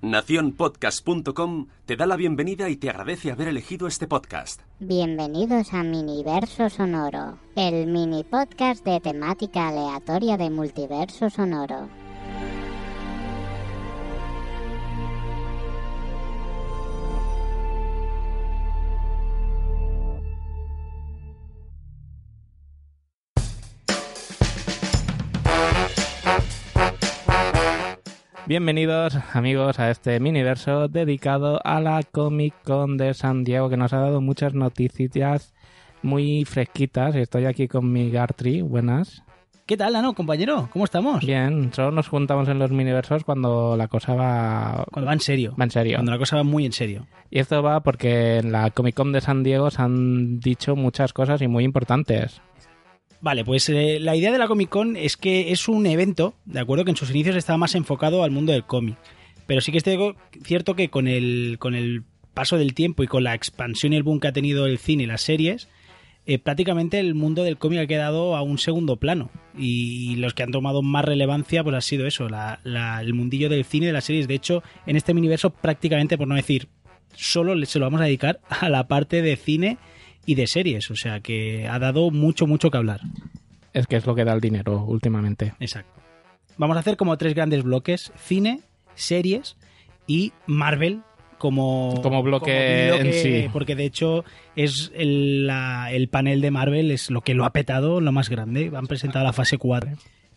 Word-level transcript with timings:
Naciónpodcast.com 0.00 1.66
te 1.84 1.96
da 1.96 2.06
la 2.06 2.14
bienvenida 2.14 2.68
y 2.68 2.76
te 2.76 2.88
agradece 2.88 3.32
haber 3.32 3.48
elegido 3.48 3.88
este 3.88 4.06
podcast. 4.06 4.60
Bienvenidos 4.78 5.74
a 5.74 5.82
Miniverso 5.82 6.70
Sonoro, 6.70 7.40
el 7.56 7.88
mini 7.88 8.22
podcast 8.22 8.84
de 8.84 9.00
temática 9.00 9.68
aleatoria 9.68 10.36
de 10.36 10.50
multiverso 10.50 11.30
sonoro. 11.30 11.88
Bienvenidos 28.48 29.14
amigos 29.34 29.78
a 29.78 29.90
este 29.90 30.18
miniverso 30.20 30.88
dedicado 30.88 31.60
a 31.64 31.82
la 31.82 32.02
Comic 32.02 32.54
Con 32.64 32.96
de 32.96 33.12
San 33.12 33.44
Diego 33.44 33.68
que 33.68 33.76
nos 33.76 33.92
ha 33.92 33.98
dado 33.98 34.22
muchas 34.22 34.54
noticias 34.54 35.52
muy 36.00 36.46
fresquitas. 36.46 37.14
Estoy 37.14 37.44
aquí 37.44 37.68
con 37.68 37.92
mi 37.92 38.10
Gartry, 38.10 38.62
buenas. 38.62 39.22
¿Qué 39.66 39.76
tal, 39.76 39.92
Dano, 39.92 40.14
compañero? 40.14 40.70
¿Cómo 40.72 40.86
estamos? 40.86 41.26
Bien, 41.26 41.74
solo 41.74 41.90
nos 41.90 42.08
juntamos 42.08 42.48
en 42.48 42.58
los 42.58 42.70
miniversos 42.70 43.22
cuando 43.22 43.76
la 43.76 43.86
cosa 43.86 44.14
va... 44.14 44.86
Cuando 44.92 45.08
va 45.08 45.12
en 45.12 45.20
serio. 45.20 45.54
Va 45.60 45.64
en 45.64 45.70
serio. 45.70 45.98
Cuando 45.98 46.12
la 46.12 46.18
cosa 46.18 46.36
va 46.36 46.42
muy 46.42 46.64
en 46.64 46.72
serio. 46.72 47.06
Y 47.30 47.40
esto 47.40 47.62
va 47.62 47.80
porque 47.80 48.38
en 48.38 48.50
la 48.50 48.70
Comic 48.70 48.94
Con 48.94 49.12
de 49.12 49.20
San 49.20 49.42
Diego 49.42 49.70
se 49.70 49.82
han 49.82 50.40
dicho 50.40 50.74
muchas 50.74 51.12
cosas 51.12 51.42
y 51.42 51.48
muy 51.48 51.64
importantes. 51.64 52.40
Vale, 53.20 53.44
pues 53.44 53.68
eh, 53.68 53.98
la 54.00 54.14
idea 54.14 54.30
de 54.30 54.38
la 54.38 54.46
Comic 54.46 54.68
Con 54.68 54.96
es 54.96 55.16
que 55.16 55.50
es 55.50 55.68
un 55.68 55.86
evento, 55.86 56.34
de 56.44 56.60
acuerdo, 56.60 56.84
que 56.84 56.92
en 56.92 56.96
sus 56.96 57.10
inicios 57.10 57.36
estaba 57.36 57.56
más 57.56 57.74
enfocado 57.74 58.22
al 58.22 58.30
mundo 58.30 58.52
del 58.52 58.64
cómic. 58.64 58.96
Pero 59.46 59.60
sí 59.60 59.72
que 59.72 59.78
es 59.78 59.84
cierto 60.44 60.76
que 60.76 60.90
con 60.90 61.08
el, 61.08 61.56
con 61.58 61.74
el 61.74 62.04
paso 62.34 62.58
del 62.58 62.74
tiempo 62.74 63.02
y 63.02 63.08
con 63.08 63.24
la 63.24 63.34
expansión 63.34 63.92
y 63.92 63.96
el 63.96 64.02
boom 64.02 64.20
que 64.20 64.28
ha 64.28 64.32
tenido 64.32 64.66
el 64.66 64.78
cine 64.78 65.04
y 65.04 65.06
las 65.06 65.22
series, 65.22 65.68
eh, 66.26 66.38
prácticamente 66.38 67.00
el 67.00 67.14
mundo 67.14 67.42
del 67.42 67.56
cómic 67.56 67.80
ha 67.80 67.86
quedado 67.86 68.36
a 68.36 68.42
un 68.42 68.58
segundo 68.58 68.96
plano. 68.96 69.30
Y 69.56 70.14
los 70.16 70.34
que 70.34 70.44
han 70.44 70.52
tomado 70.52 70.82
más 70.82 71.04
relevancia, 71.04 71.64
pues 71.64 71.74
ha 71.74 71.80
sido 71.80 72.06
eso, 72.06 72.28
la, 72.28 72.60
la, 72.62 73.00
el 73.00 73.14
mundillo 73.14 73.48
del 73.48 73.64
cine 73.64 73.86
y 73.86 73.88
de 73.88 73.94
las 73.94 74.04
series. 74.04 74.28
De 74.28 74.34
hecho, 74.34 74.62
en 74.86 74.96
este 74.96 75.12
universo 75.12 75.50
prácticamente, 75.50 76.18
por 76.18 76.28
no 76.28 76.36
decir, 76.36 76.68
solo 77.16 77.64
se 77.66 77.78
lo 77.78 77.86
vamos 77.86 78.02
a 78.02 78.04
dedicar 78.04 78.40
a 78.48 78.68
la 78.68 78.86
parte 78.86 79.22
de 79.22 79.36
cine 79.36 79.78
y 80.28 80.34
de 80.34 80.46
series, 80.46 80.90
o 80.90 80.94
sea 80.94 81.20
que 81.20 81.66
ha 81.66 81.78
dado 81.78 82.10
mucho, 82.10 82.46
mucho 82.46 82.70
que 82.70 82.76
hablar. 82.76 83.00
Es 83.72 83.86
que 83.86 83.96
es 83.96 84.04
lo 84.04 84.14
que 84.14 84.26
da 84.26 84.34
el 84.34 84.42
dinero 84.42 84.84
últimamente. 84.84 85.54
Exacto. 85.58 86.02
Vamos 86.58 86.76
a 86.76 86.80
hacer 86.80 86.98
como 86.98 87.16
tres 87.16 87.34
grandes 87.34 87.62
bloques, 87.62 88.12
cine, 88.14 88.60
series 88.94 89.56
y 90.06 90.34
Marvel 90.46 91.00
como, 91.38 91.98
como, 92.02 92.22
bloque, 92.22 92.88
en 92.90 93.12
sí. 93.14 93.48
Porque 93.50 93.74
de 93.74 93.86
hecho 93.86 94.26
es 94.54 94.92
el, 94.94 95.50
el, 95.90 96.08
panel 96.08 96.42
de 96.42 96.50
Marvel 96.50 96.90
es 96.90 97.10
lo 97.10 97.22
que 97.22 97.32
lo 97.32 97.46
ha 97.46 97.54
petado, 97.54 98.02
lo 98.02 98.12
más 98.12 98.28
grande. 98.28 98.70
Han 98.76 98.86
presentado 98.86 99.24
la 99.24 99.32
fase 99.32 99.56
4. 99.56 99.92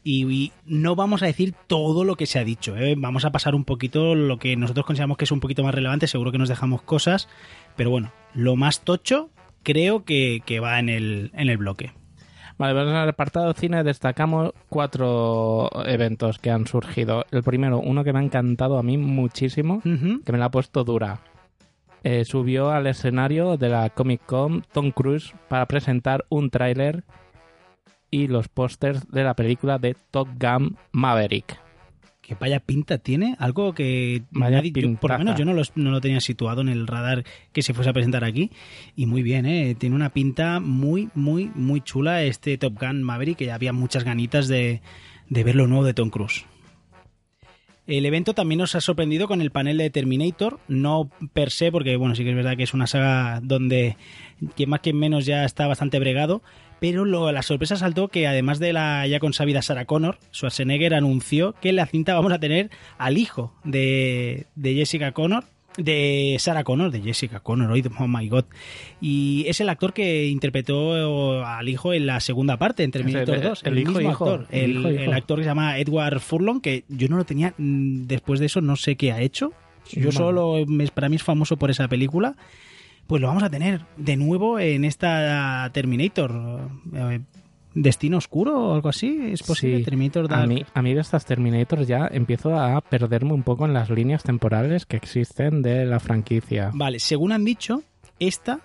Y, 0.06 0.54
no 0.66 0.96
vamos 0.96 1.22
a 1.22 1.26
decir 1.26 1.54
todo 1.68 2.06
lo 2.06 2.16
que 2.16 2.28
se 2.28 2.40
ha 2.40 2.46
dicho. 2.46 2.78
¿eh? 2.78 2.96
Vamos 2.98 3.26
a 3.26 3.34
pasar 3.34 3.56
un 3.56 3.66
poquito 3.66 4.16
lo 4.16 4.40
que 4.40 4.56
nosotros 4.56 4.86
consideramos 4.86 5.18
que 5.18 5.26
es 5.26 5.32
un 5.34 5.42
poquito 5.42 5.66
más 5.66 5.76
relevante. 5.76 6.08
Seguro 6.08 6.32
que 6.32 6.38
nos 6.38 6.48
dejamos 6.48 6.82
cosas. 6.82 7.28
Pero 7.76 7.90
bueno, 7.90 8.14
lo 8.34 8.56
más 8.56 8.86
tocho 8.86 9.32
creo 9.64 10.04
que, 10.04 10.42
va 10.62 10.80
en 10.80 10.90
el, 10.90 11.32
en 11.34 11.50
el 11.50 11.58
bloque. 11.58 11.92
Vale, 12.58 12.74
pues 12.74 12.88
en 12.88 12.96
el 12.96 13.10
apartado 13.10 13.54
cine 13.54 13.84
destacamos 13.84 14.52
cuatro 14.70 15.70
eventos 15.86 16.38
que 16.38 16.52
han 16.52 16.68
surgido. 16.68 17.26
El 17.32 17.44
primero, 17.44 17.80
uno 17.80 18.04
que 18.04 18.14
me 18.14 18.20
ha 18.20 18.24
encantado 18.24 18.78
a 18.78 18.84
mí 18.84 18.98
muchísimo, 18.98 19.82
que 19.82 20.32
me 20.32 20.38
la 20.38 20.46
ha 20.46 20.52
puesto 20.52 20.84
dura. 20.84 21.22
Eh, 22.04 22.26
subió 22.26 22.72
al 22.72 22.88
escenario 22.88 23.58
de 23.58 23.70
la 23.70 23.90
Comic 23.90 24.26
Con 24.26 24.64
Tom 24.72 24.92
Cruise 24.92 25.34
para 25.48 25.68
presentar 25.68 26.26
un 26.30 26.50
tráiler 26.50 27.04
y 28.10 28.28
los 28.28 28.48
pósters 28.48 29.08
de 29.10 29.24
la 29.24 29.36
película 29.36 29.78
de 29.78 29.96
Top 30.12 30.28
Gun 30.40 30.78
Maverick 30.92 31.71
que 32.32 32.38
vaya 32.40 32.62
pinta 32.62 32.98
tiene, 32.98 33.36
algo 33.40 33.74
que 33.74 34.24
por 35.02 35.12
lo 35.12 35.18
menos 35.18 35.38
yo 35.38 35.44
no 35.44 35.92
lo, 35.92 36.02
tenía 36.02 36.22
situado 36.22 36.62
en 36.62 36.70
el 36.70 36.88
radar 36.88 37.26
que 37.52 37.62
se 37.62 37.74
fuese 37.74 37.90
a 37.90 37.94
presentar 37.94 38.24
aquí 38.24 38.52
y 38.96 39.06
muy 39.06 39.22
bien, 39.22 39.46
¿eh? 39.46 39.76
tiene 39.78 39.98
una 39.98 40.12
pinta 40.12 40.62
muy, 40.62 41.10
muy, 41.14 41.52
muy 41.56 41.82
chula 41.82 42.24
este 42.24 42.58
Top 42.58 42.80
Gun 42.80 43.04
Maverick, 43.04 43.38
que 43.38 43.48
ya 43.48 43.56
había 43.56 43.74
muchas 43.74 44.06
ganitas 44.06 44.48
de, 44.48 44.82
de 45.28 45.44
ver 45.44 45.56
lo 45.56 45.68
nuevo 45.68 45.84
de 45.84 45.94
Tom 45.94 46.10
Cruise. 46.10 46.46
El 47.86 48.06
evento 48.06 48.34
también 48.34 48.60
nos 48.60 48.76
ha 48.76 48.82
sorprendido 48.82 49.28
con 49.28 49.42
el 49.42 49.52
panel 49.52 49.78
de 49.78 49.90
Terminator, 49.90 50.62
no 50.70 51.12
per 51.34 51.52
se, 51.52 51.70
porque 51.70 51.98
bueno, 51.98 52.16
sí 52.16 52.24
que 52.24 52.30
es 52.30 52.36
verdad 52.36 52.56
que 52.56 52.64
es 52.64 52.74
una 52.74 52.88
saga 52.88 53.42
donde 53.44 53.98
quien 54.56 54.70
más 54.70 54.80
que 54.80 54.94
menos 54.94 55.26
ya 55.26 55.44
está 55.44 55.68
bastante 55.68 56.00
bregado, 56.00 56.42
pero 56.82 57.06
lo, 57.06 57.32
la 57.32 57.44
sorpresa 57.44 57.76
saltó 57.76 58.08
que 58.08 58.26
además 58.26 58.58
de 58.58 58.74
la 58.74 59.06
ya 59.06 59.20
consabida 59.20 59.62
Sarah 59.62 59.86
Connor, 59.86 60.18
Schwarzenegger 60.34 60.96
anunció 60.96 61.54
que 61.62 61.70
en 61.70 61.76
la 61.76 61.86
cinta 61.86 62.16
vamos 62.16 62.34
a 62.34 62.40
tener 62.40 62.72
al 62.98 63.20
hijo 63.20 63.54
de, 63.64 64.48
Jessica 64.60 65.12
Connor, 65.12 65.44
de 65.78 66.38
Sarah 66.40 66.64
Connor, 66.64 66.90
de 66.90 67.02
Jessica 67.02 67.40
Connor, 67.40 67.72
oh 68.00 68.08
my 68.08 68.28
god. 68.28 68.46
Y 69.00 69.46
es 69.48 69.62
el 69.62 69.70
actor 69.70 69.94
que 69.94 70.26
interpretó 70.26 71.46
al 71.46 71.70
hijo 71.70 71.94
en 71.94 72.08
la 72.08 72.20
segunda 72.20 72.58
parte, 72.58 72.84
en 72.84 72.90
Terminator 72.90 73.40
2. 73.40 73.64
El, 73.64 73.78
hijo, 73.78 74.00
actor. 74.00 74.48
El, 74.50 75.14
actor 75.14 75.38
que 75.38 75.44
se 75.44 75.50
llama 75.50 75.78
Edward 75.78 76.20
Furlong, 76.20 76.62
que 76.62 76.84
yo 76.90 77.08
no 77.10 77.18
lo 77.18 77.26
tenía, 77.26 77.54
mm, 77.60 78.08
después 78.08 78.40
de 78.40 78.48
eso 78.48 78.60
no 78.60 78.76
sé 78.76 78.96
qué 78.96 79.12
ha 79.12 79.22
hecho. 79.22 79.54
Yo 79.92 80.12
solo, 80.12 80.66
para 80.96 81.10
mí 81.10 81.18
es 81.18 81.24
famoso 81.24 81.58
por 81.58 81.70
esa 81.70 81.88
película 81.88 82.36
pues 83.08 83.22
lo 83.22 83.28
vamos 83.28 83.44
a 83.44 83.50
tener 83.50 83.82
de 83.98 84.16
nuevo 84.18 84.60
en 84.60 84.86
esta 84.86 85.70
Terminator. 85.74 86.70
Eh, 86.94 87.22
¿Destino 87.74 88.18
oscuro 88.18 88.60
o 88.60 88.74
algo 88.76 88.90
así? 88.90 89.30
¿Es 89.32 89.44
posible? 89.44 89.84
Terminator 89.84 90.32
A 90.34 90.46
mí, 90.46 90.66
a 90.74 90.82
mí 90.82 90.94
de 90.94 91.00
estas 91.00 91.26
Terminators 91.26 91.88
ya 91.88 92.10
empiezo 92.12 92.60
a 92.60 92.82
perderme 92.82 93.32
un 93.32 93.44
poco 93.44 93.66
en 93.66 93.74
las 93.74 93.90
líneas 93.90 94.24
temporales 94.24 94.86
que 94.86 94.98
existen 94.98 95.62
de 95.62 95.86
la 95.86 96.02
franquicia. 96.02 96.72
Vale, 96.74 97.00
según 97.00 97.32
han 97.32 97.46
dicho, 97.46 97.84
esta 98.20 98.60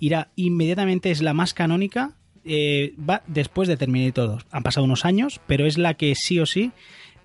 irá 0.00 0.28
inmediatamente, 0.34 1.10
es 1.10 1.20
la 1.20 1.34
más 1.34 1.52
canónica, 1.52 2.12
eh, 2.44 2.94
va 2.98 3.22
después 3.26 3.68
de 3.68 3.76
Terminator 3.76 4.28
2. 4.28 4.46
Han 4.50 4.62
pasado 4.62 4.84
unos 4.84 5.04
años, 5.04 5.40
pero 5.46 5.66
es 5.66 5.76
la 5.76 5.94
que 5.94 6.14
sí 6.14 6.40
o 6.40 6.46
sí 6.46 6.72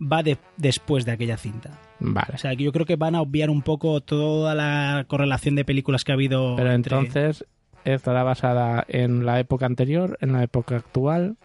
va 0.01 0.23
después 0.57 1.05
de 1.05 1.11
aquella 1.11 1.37
cinta. 1.37 1.79
Vale. 1.99 2.33
O 2.33 2.37
sea, 2.37 2.55
que 2.55 2.63
yo 2.63 2.71
creo 2.71 2.85
que 2.85 2.95
van 2.95 3.15
a 3.15 3.21
obviar 3.21 3.49
un 3.49 3.61
poco 3.61 4.01
toda 4.01 4.55
la 4.55 5.05
correlación 5.07 5.55
de 5.55 5.65
películas 5.65 6.03
que 6.03 6.11
ha 6.11 6.15
habido. 6.15 6.55
Pero 6.55 6.71
entonces 6.71 7.45
estará 7.85 8.23
basada 8.23 8.85
en 8.87 9.25
la 9.25 9.39
época 9.39 9.65
anterior, 9.65 10.17
en 10.21 10.33
la 10.33 10.43
época 10.43 10.75
actual. 10.75 11.37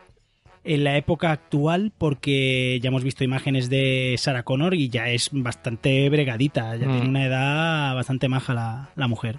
En 0.65 0.85
la 0.85 0.97
época 0.97 1.31
actual, 1.31 1.93
porque 1.97 2.79
ya 2.83 2.89
hemos 2.89 3.05
visto 3.05 3.25
imágenes 3.25 3.71
de 3.71 4.17
Sarah 4.19 4.43
Connor 4.43 4.75
y 4.75 4.89
ya 4.89 5.09
es 5.09 5.31
bastante 5.33 6.09
bregadita, 6.11 6.77
ya 6.77 6.87
tiene 6.87 7.05
mm. 7.05 7.09
una 7.09 7.25
edad 7.25 7.95
bastante 7.95 8.29
maja 8.29 8.55
la, 8.55 8.91
la 8.97 9.09
mujer. 9.09 9.39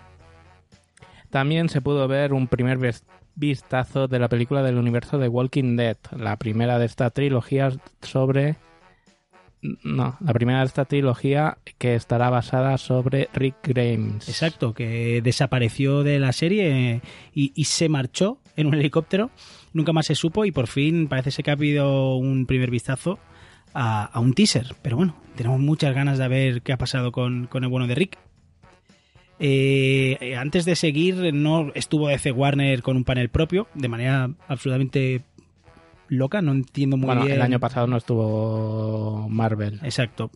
También 1.30 1.70
se 1.70 1.82
pudo 1.82 2.08
ver 2.08 2.34
un 2.34 2.48
primer 2.48 2.80
vistazo 3.36 4.08
de 4.08 4.20
la 4.20 4.28
película 4.28 4.64
del 4.64 4.78
universo 4.78 5.20
de 5.20 5.28
Walking 5.28 5.76
Dead, 5.76 5.98
la 6.18 6.38
primera 6.38 6.80
de 6.80 6.86
esta 6.86 7.12
trilogía 7.12 7.72
sobre 8.02 8.56
no, 9.62 10.18
la 10.22 10.34
primera 10.34 10.60
de 10.60 10.66
esta 10.66 10.86
trilogía 10.86 11.58
que 11.78 11.96
estará 11.96 12.30
basada 12.30 12.78
sobre 12.78 13.30
Rick 13.34 13.56
Grimes. 13.64 14.30
Exacto, 14.30 14.74
que 14.74 15.22
desapareció 15.22 16.04
de 16.04 16.20
la 16.20 16.32
serie 16.32 17.02
y, 17.34 17.64
se 17.66 17.90
marchó 17.90 18.40
en 18.56 18.68
un 18.68 18.76
helicóptero. 18.76 19.32
Nunca 19.74 19.94
más 19.94 20.06
se 20.06 20.16
supo 20.16 20.46
y 20.46 20.52
por 20.52 20.68
fin 20.68 21.08
parece 21.08 21.32
ser 21.32 21.44
que 21.46 21.52
ha 21.52 21.54
habido 21.54 22.16
un 22.16 22.46
primer 22.46 22.72
vistazo 22.72 23.20
a, 23.74 24.18
un 24.20 24.34
teaser. 24.34 24.76
Pero 24.82 24.96
bueno, 24.98 25.16
tenemos 25.36 25.60
muchas 25.60 25.94
ganas 25.94 26.18
de 26.18 26.28
ver 26.28 26.62
qué 26.62 26.74
ha 26.74 26.78
pasado 26.78 27.12
con, 27.12 27.48
con 27.48 27.64
el 27.64 27.70
bueno 27.70 27.88
de 27.88 27.96
Rick. 27.96 28.18
Eh, 29.42 30.36
antes 30.38 30.66
de 30.66 30.76
seguir, 30.76 31.34
no 31.34 31.72
estuvo 31.74 32.10
DC 32.10 32.32
Warner 32.32 32.82
con 32.82 32.98
un 32.98 33.06
panel 33.06 33.30
propio, 33.30 33.68
de 33.74 33.88
manera 33.88 34.32
absolutamente 34.48 35.24
loca, 36.10 36.42
no 36.42 36.52
entiendo 36.52 36.98
muy 36.98 37.06
bueno, 37.08 37.24
bien. 37.24 37.36
El 37.36 37.42
año 37.42 37.60
pasado 37.60 37.88
no 37.88 37.98
estuvo 37.98 39.28
Marvel. 39.30 39.80
Exacto. 39.84 40.32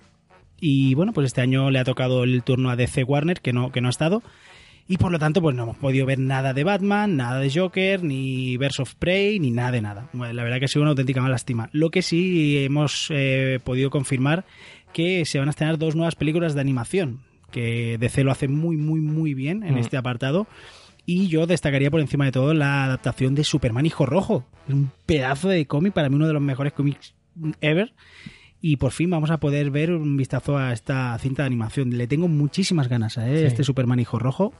Y 0.60 0.96
bueno, 0.96 1.12
pues 1.12 1.28
este 1.28 1.42
año 1.42 1.70
le 1.72 1.80
ha 1.80 1.84
tocado 1.84 2.24
el 2.24 2.42
turno 2.44 2.70
a 2.70 2.78
DC 2.78 3.04
Warner, 3.04 3.42
que 3.42 3.52
no, 3.52 3.72
que 3.72 3.81
no 3.81 3.90
ha 3.90 3.92
estado. 3.92 4.24
Y 4.88 4.98
por 4.98 5.12
lo 5.12 5.20
tanto, 5.20 5.42
pues 5.42 5.56
no 5.56 5.64
hemos 5.64 5.78
podido 5.78 6.06
ver 6.06 6.20
nada 6.20 6.54
de 6.54 6.64
Batman, 6.64 7.16
nada 7.16 7.40
de 7.40 7.52
Joker, 7.54 8.04
ni 8.04 8.58
Birds 8.58 8.80
of 8.80 8.96
Prey, 8.96 9.40
ni 9.40 9.52
nada 9.52 9.72
de 9.72 9.81
nada. 9.81 10.10
la 10.14 10.44
verdad 10.44 10.60
que 10.60 10.66
ha 10.66 10.68
sido 10.68 10.81
una 10.81 10.92
auténtica 10.92 11.22
mala 11.22 11.34
lástima. 11.34 11.70
Lo 11.72 11.90
que 11.90 12.02
sí 12.02 12.64
hemos 12.64 13.08
eh, 13.10 13.60
podido 13.64 13.90
confirmar 13.90 14.46
que 14.92 15.25
se 15.25 15.40
van 15.40 15.48
a 15.48 15.52
estrenar 15.52 15.78
dos 15.78 15.96
nuevas 15.96 16.16
películas 16.16 16.54
de 16.54 16.62
animación, 16.62 17.20
que 17.52 17.98
DC 17.98 18.24
lo 18.24 18.31
hace 18.31 18.48
muy, 18.48 18.78
muy, 18.78 19.00
muy 19.00 19.34
bien 19.34 19.64
en 19.64 19.75
mm. 19.75 19.80
este 19.80 19.98
apartado. 19.98 20.48
Y 21.05 21.27
yo 21.27 21.45
destacaría 21.45 21.91
por 21.91 22.00
encima 22.00 22.25
de 22.25 22.31
todo 22.31 22.53
la 22.53 22.85
adaptación 22.85 23.35
de 23.35 23.44
Superman 23.44 23.85
Hijo 23.85 24.05
Rojo. 24.05 24.45
Un 24.69 24.91
pedazo 25.05 25.50
de 25.50 25.65
cómic, 25.65 25.94
para 25.94 26.09
mí 26.09 26.15
uno 26.15 26.27
de 26.27 26.33
los 26.33 26.41
mejores 26.41 26.73
cómics 26.73 27.13
ever. 27.61 27.94
y 28.61 28.77
por 28.77 28.91
fin 28.91 29.09
vamos 29.09 29.31
a 29.31 29.39
poder 29.39 29.71
ver 29.71 29.91
un 29.91 30.15
vistazo 30.15 30.57
a 30.57 30.71
esta 30.71 31.17
cinta 31.19 31.44
de 31.44 31.47
animación. 31.47 31.97
Le 31.97 32.07
tengo 32.07 32.27
muchísimas 32.27 32.88
ganas 32.88 33.17
a 33.17 33.29
¿eh? 33.29 33.45
este 33.45 33.63
Superman 33.63 34.00
Hijo 34.00 34.19
Rojo. 34.19 34.53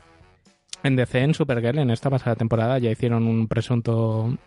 En 0.83 0.97
DC, 0.97 1.19
en 1.19 1.33
Supergirl, 1.33 1.79
en 1.79 1.89
esta 1.91 2.09
pasada 2.09 2.35
temporada, 2.35 2.77
ya 2.77 2.91
hicieron 2.91 3.25
un 3.25 3.47
presunto 3.47 4.37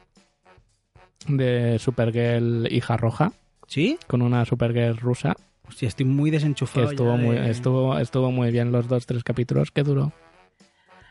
de 1.27 1.79
Supergirl 1.79 2.71
hija 2.71 2.99
roja. 2.99 3.33
¿Sí? 3.67 3.99
Con 4.07 4.21
una 4.21 4.45
Supergirl 4.45 4.99
rusa. 4.99 5.35
Hostia, 5.67 5.89
estoy 5.89 6.07
muy 6.07 6.31
desenchufado. 6.31 6.91
estuvo, 6.91 7.17
muy, 7.17 7.37
estuvo, 7.37 7.99
estuvo 7.99 8.31
muy 8.31 8.51
bien 8.51 8.71
los 8.71 8.87
dos, 8.87 9.07
tres 9.07 9.25
capítulos 9.25 9.71
que 9.71 9.83
duró. 9.83 10.13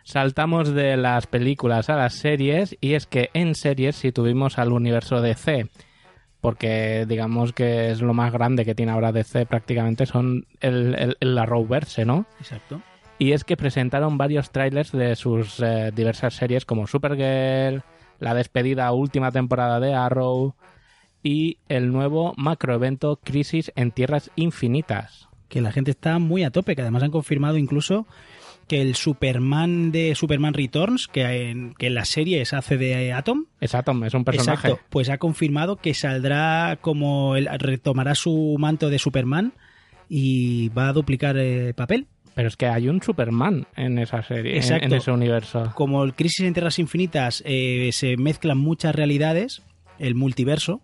Saltamos 0.06 0.74
de 0.74 0.96
las 0.96 1.28
películas 1.28 1.90
a 1.90 1.98
las 1.98 2.14
series 2.14 2.78
y 2.80 2.94
es 2.94 3.08
que 3.08 3.32
en 3.34 3.56
series 3.56 3.98
si 3.98 4.12
tuvimos 4.12 4.58
al 4.60 4.72
universo 4.72 5.20
DC 5.20 5.68
porque 6.42 7.08
digamos 7.10 7.54
que 7.54 7.90
es 7.90 8.04
lo 8.04 8.14
más 8.14 8.32
grande 8.32 8.66
que 8.66 8.76
tiene 8.76 8.92
ahora 8.92 9.12
DC 9.12 9.48
prácticamente 9.48 10.06
son 10.06 10.46
el, 10.62 10.94
el, 10.94 11.18
el 11.20 11.38
Arrowverse, 11.40 12.06
¿no? 12.06 12.28
Exacto. 12.40 12.82
Y 13.18 13.32
es 13.32 13.44
que 13.44 13.58
presentaron 13.58 14.20
varios 14.20 14.52
trailers 14.52 14.92
de 14.92 15.16
sus 15.16 15.60
eh, 15.60 15.92
diversas 15.96 16.36
series 16.36 16.64
como 16.64 16.86
Supergirl, 16.86 17.82
la 18.20 18.36
despedida 18.36 18.92
última 18.92 19.32
temporada 19.32 19.80
de 19.80 19.96
Arrow 19.96 20.54
y 21.24 21.58
el 21.68 21.92
nuevo 21.92 22.36
macroevento 22.38 23.20
Crisis 23.24 23.72
en 23.76 23.90
Tierras 23.90 24.30
Infinitas. 24.36 25.30
Que 25.50 25.62
la 25.62 25.72
gente 25.72 25.90
está 25.90 26.20
muy 26.20 26.44
a 26.44 26.52
tope, 26.52 26.76
que 26.76 26.84
además 26.84 27.02
han 27.02 27.10
confirmado 27.10 27.58
incluso 27.58 28.06
que 28.68 28.82
el 28.82 28.96
Superman 28.96 29.92
de 29.92 30.16
Superman 30.16 30.54
Returns, 30.54 31.08
que 31.08 31.50
en, 31.50 31.74
que 31.76 31.88
en 31.88 31.96
la 31.96 32.06
serie 32.06 32.42
es 32.42 32.54
hace 32.54 32.78
de 32.78 33.14
Atom. 33.14 33.46
Es 33.60 33.76
Atom, 33.76 34.04
es 34.04 34.14
un 34.14 34.24
personaje. 34.24 34.68
Exacto, 34.70 34.86
pues 34.90 35.10
ha 35.10 35.18
confirmado 35.18 35.78
que 35.78 35.94
saldrá 35.94 36.78
como. 36.82 37.36
El, 37.36 37.48
retomará 37.60 38.16
su 38.16 38.56
manto 38.60 38.90
de 38.90 39.00
Superman 39.00 39.54
y 40.10 40.70
va 40.70 40.90
a 40.90 40.94
duplicar 40.94 41.38
eh, 41.38 41.74
papel. 41.74 42.08
Pero 42.34 42.50
es 42.50 42.58
que 42.58 42.68
hay 42.68 42.90
un 42.90 43.02
Superman 43.02 43.66
en 43.78 43.98
esa 43.98 44.22
serie, 44.22 44.60
en, 44.60 44.94
ese 44.94 45.12
universo. 45.12 45.72
Como 45.74 46.04
el 46.04 46.16
Crisis 46.16 46.46
en 46.46 46.54
Tierras 46.54 46.80
Infinitas 46.80 47.42
eh, 47.46 47.92
se 47.94 48.18
mezclan 48.18 48.58
muchas 48.58 48.94
realidades, 48.94 49.64
el 50.00 50.16
multiverso, 50.16 50.82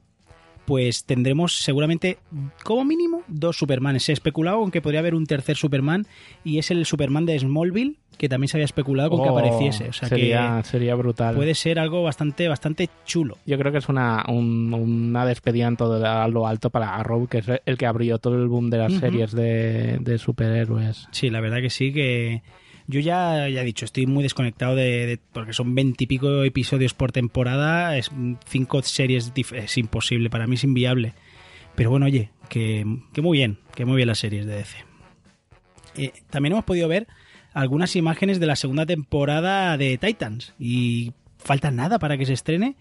pues 0.71 1.03
tendremos 1.03 1.57
seguramente 1.57 2.17
como 2.63 2.85
mínimo 2.85 3.23
dos 3.27 3.57
Supermanes. 3.57 4.03
Se 4.03 4.13
ha 4.13 4.13
especulado 4.13 4.61
con 4.61 4.71
que 4.71 4.81
podría 4.81 5.01
haber 5.01 5.15
un 5.15 5.25
tercer 5.25 5.57
Superman 5.57 6.05
y 6.45 6.59
es 6.59 6.71
el 6.71 6.85
Superman 6.85 7.25
de 7.25 7.37
Smallville, 7.37 7.97
que 8.17 8.29
también 8.29 8.47
se 8.47 8.55
había 8.55 8.63
especulado 8.63 9.09
con 9.09 9.21
que 9.21 9.27
Oh, 9.27 9.37
apareciese. 9.37 9.89
O 9.89 9.91
sea 9.91 10.07
sería, 10.07 10.61
que 10.63 10.69
sería 10.69 10.95
brutal. 10.95 11.35
puede 11.35 11.55
ser 11.55 11.77
algo 11.77 12.03
bastante, 12.03 12.47
bastante 12.47 12.89
chulo. 13.03 13.37
Yo 13.45 13.57
creo 13.57 13.73
que 13.73 13.79
es 13.79 13.89
una, 13.89 14.23
un- 14.29 14.73
una 14.73 15.25
despedida 15.25 15.67
en 15.67 15.75
todo 15.75 16.05
a 16.05 16.25
lo 16.29 16.47
alto 16.47 16.69
para 16.69 16.95
Arrow, 16.95 17.27
que 17.27 17.39
es 17.39 17.47
el 17.65 17.77
que 17.77 17.85
abrió 17.85 18.17
todo 18.19 18.35
el 18.41 18.47
boom 18.47 18.69
de 18.69 18.77
las 18.77 18.93
series 18.93 19.33
de, 19.33 19.97
de 19.99 20.17
superhéroes. 20.19 21.09
Sí, 21.11 21.29
la 21.29 21.41
verdad 21.41 21.59
que 21.59 21.69
sí, 21.69 21.91
que 21.91 22.43
yo 22.91 22.99
ya, 22.99 23.47
ya 23.49 23.61
he 23.61 23.65
dicho, 23.65 23.85
estoy 23.85 24.05
muy 24.05 24.21
desconectado 24.23 24.75
de, 24.75 25.05
de- 25.07 25.19
porque 25.33 25.53
son 25.53 25.73
veintipico 25.73 26.43
episodios 26.43 26.93
por 26.93 27.11
temporada, 27.11 27.97
es 27.97 28.11
cinco 28.47 28.81
series, 28.83 29.31
es 29.35 29.77
imposible, 29.77 30.29
para 30.29 30.45
mí 30.47 30.55
es 30.55 30.63
inviable. 30.63 31.13
Pero 31.75 31.89
bueno, 31.89 32.05
oye, 32.05 32.29
que, 32.49 32.85
que 33.13 33.21
muy 33.21 33.37
bien, 33.39 33.57
que 33.73 33.85
muy 33.85 33.95
bien 33.95 34.07
las 34.07 34.19
series 34.19 34.45
de 34.45 34.55
DC. 34.57 34.77
Eh, 35.95 36.11
también 36.29 36.53
hemos 36.53 36.65
podido 36.65 36.87
ver 36.87 37.07
algunas 37.53 37.95
imágenes 37.95 38.39
de 38.39 38.45
la 38.45 38.55
segunda 38.55 38.85
temporada 38.85 39.77
de 39.77 39.97
Titans 39.97 40.53
y 40.59 41.11
falta 41.37 41.71
nada 41.71 41.97
para 41.99 42.17
que 42.17 42.25
se 42.25 42.33
estrene 42.33 42.75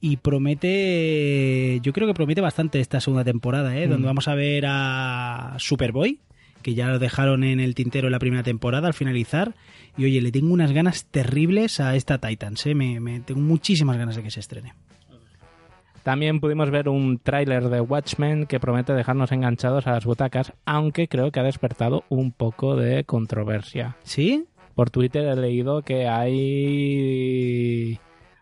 y 0.00 0.16
promete, 0.18 1.80
yo 1.82 1.92
creo 1.92 2.06
que 2.08 2.14
promete 2.14 2.40
bastante 2.40 2.80
esta 2.80 3.00
segunda 3.00 3.24
temporada, 3.24 3.76
¿eh? 3.78 3.86
Mm. 3.86 3.90
donde 3.90 4.06
vamos 4.06 4.28
a 4.28 4.34
ver 4.34 4.64
a 4.66 5.54
Superboy, 5.58 6.20
que 6.62 6.74
ya 6.74 6.88
lo 6.88 6.98
dejaron 6.98 7.44
en 7.44 7.60
el 7.60 7.74
tintero 7.74 8.08
en 8.08 8.12
la 8.12 8.18
primera 8.18 8.42
temporada 8.42 8.86
al 8.88 8.94
finalizar. 8.94 9.54
Y 9.96 10.04
oye, 10.04 10.20
le 10.20 10.30
tengo 10.32 10.52
unas 10.52 10.72
ganas 10.72 11.06
terribles 11.06 11.80
a 11.80 11.96
esta 11.96 12.18
Titans, 12.18 12.66
¿eh? 12.66 12.74
me, 12.74 13.00
me- 13.00 13.20
tengo 13.20 13.40
muchísimas 13.40 13.96
ganas 13.96 14.16
de 14.16 14.22
que 14.22 14.30
se 14.30 14.40
estrene. 14.40 14.74
También 16.02 16.40
pudimos 16.40 16.70
ver 16.70 16.88
un 16.88 17.18
tráiler 17.18 17.68
de 17.68 17.80
Watchmen 17.82 18.46
que 18.46 18.58
promete 18.58 18.94
dejarnos 18.94 19.32
enganchados 19.32 19.86
a 19.86 19.90
las 19.92 20.06
butacas, 20.06 20.54
aunque 20.64 21.08
creo 21.08 21.30
que 21.30 21.40
ha 21.40 21.44
despertado 21.44 22.04
un 22.08 22.32
poco 22.32 22.74
de 22.76 23.04
controversia. 23.04 23.96
¿Sí? 24.02 24.46
Por 24.74 24.88
Twitter 24.90 25.26
he 25.26 25.36
leído 25.36 25.82
que 25.82 26.08
hay 26.08 27.98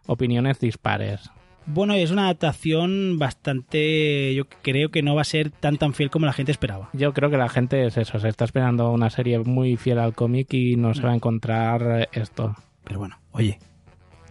opiniones 0.06 0.60
dispares. 0.60 1.30
Bueno, 1.70 1.92
es 1.92 2.10
una 2.10 2.24
adaptación 2.24 3.18
bastante, 3.18 4.34
yo 4.34 4.44
creo 4.62 4.90
que 4.90 5.02
no 5.02 5.14
va 5.14 5.20
a 5.20 5.24
ser 5.24 5.50
tan 5.50 5.76
tan 5.76 5.92
fiel 5.92 6.08
como 6.08 6.24
la 6.24 6.32
gente 6.32 6.50
esperaba. 6.50 6.88
Yo 6.94 7.12
creo 7.12 7.28
que 7.30 7.36
la 7.36 7.50
gente 7.50 7.84
es 7.86 7.98
eso, 7.98 8.18
se 8.18 8.28
está 8.28 8.46
esperando 8.46 8.90
una 8.90 9.10
serie 9.10 9.38
muy 9.40 9.76
fiel 9.76 9.98
al 9.98 10.14
cómic 10.14 10.52
y 10.54 10.76
no 10.76 10.94
se 10.94 11.02
va 11.02 11.10
a 11.12 11.14
encontrar 11.14 11.82
eh, 12.02 12.08
esto. 12.12 12.56
Pero 12.84 13.00
bueno, 13.00 13.18
oye, 13.32 13.58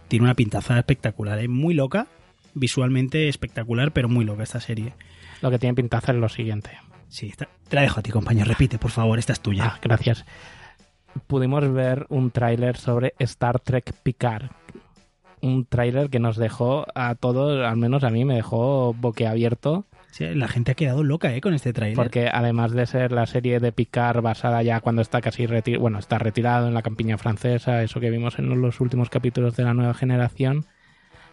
tiene 0.08 0.24
una 0.24 0.34
pintaza 0.34 0.76
espectacular, 0.78 1.38
es 1.38 1.48
muy 1.48 1.74
loca, 1.74 2.08
visualmente 2.54 3.28
espectacular, 3.28 3.92
pero 3.92 4.08
muy 4.08 4.24
loca 4.24 4.42
esta 4.42 4.60
serie. 4.60 4.94
Lo 5.40 5.50
que 5.52 5.60
tiene 5.60 5.74
pintaza 5.76 6.10
es 6.10 6.18
lo 6.18 6.28
siguiente. 6.28 6.70
Sí, 7.08 7.28
está- 7.28 7.48
te 7.68 7.76
la 7.76 7.82
dejo 7.82 8.00
a 8.00 8.02
ti, 8.02 8.10
compañero. 8.10 8.46
Repite, 8.46 8.78
por 8.78 8.90
favor, 8.90 9.16
esta 9.18 9.32
es 9.32 9.40
tuya. 9.40 9.64
Ah, 9.64 9.78
gracias. 9.80 10.24
Pudimos 11.28 11.72
ver 11.72 12.04
un 12.08 12.32
tráiler 12.32 12.76
sobre 12.76 13.14
Star 13.20 13.60
Trek 13.60 13.92
Picard. 14.02 14.50
Un 15.40 15.64
tráiler 15.64 16.10
que 16.10 16.18
nos 16.18 16.36
dejó 16.36 16.86
a 16.94 17.14
todos, 17.14 17.64
al 17.64 17.76
menos 17.76 18.04
a 18.04 18.10
mí, 18.10 18.24
me 18.24 18.34
dejó 18.34 18.94
boquiabierto. 18.94 19.86
Sí, 20.10 20.26
la 20.34 20.48
gente 20.48 20.72
ha 20.72 20.74
quedado 20.74 21.04
loca 21.04 21.34
¿eh? 21.34 21.40
con 21.40 21.54
este 21.54 21.72
tráiler. 21.72 21.96
Porque 21.96 22.28
además 22.32 22.72
de 22.72 22.86
ser 22.86 23.12
la 23.12 23.26
serie 23.26 23.60
de 23.60 23.72
Picard 23.72 24.22
basada 24.22 24.62
ya 24.62 24.80
cuando 24.80 25.02
está 25.02 25.20
casi 25.20 25.46
retirado, 25.46 25.82
bueno, 25.82 25.98
está 25.98 26.18
retirado 26.18 26.66
en 26.66 26.74
la 26.74 26.82
campiña 26.82 27.18
francesa, 27.18 27.82
eso 27.82 28.00
que 28.00 28.10
vimos 28.10 28.38
en 28.38 28.60
los 28.60 28.80
últimos 28.80 29.10
capítulos 29.10 29.56
de 29.56 29.64
la 29.64 29.74
nueva 29.74 29.94
generación, 29.94 30.66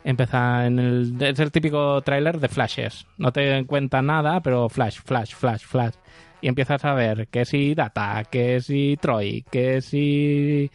empieza 0.03 0.67
en 0.67 0.79
el... 0.79 1.15
Es 1.19 1.39
el 1.39 1.51
típico 1.51 2.01
tráiler 2.01 2.39
de 2.39 2.47
flashes. 2.47 3.07
No 3.17 3.31
te 3.31 3.65
cuenta 3.65 4.01
nada, 4.01 4.41
pero 4.41 4.69
flash, 4.69 4.99
flash, 5.03 5.33
flash, 5.33 5.63
flash. 5.63 5.95
Y 6.41 6.47
empiezas 6.47 6.85
a 6.85 6.93
ver 6.93 7.27
que 7.27 7.45
si 7.45 7.73
Data, 7.73 8.23
que 8.29 8.61
si 8.61 8.97
Troy, 9.01 9.43
que 9.49 9.81
si 9.81 10.69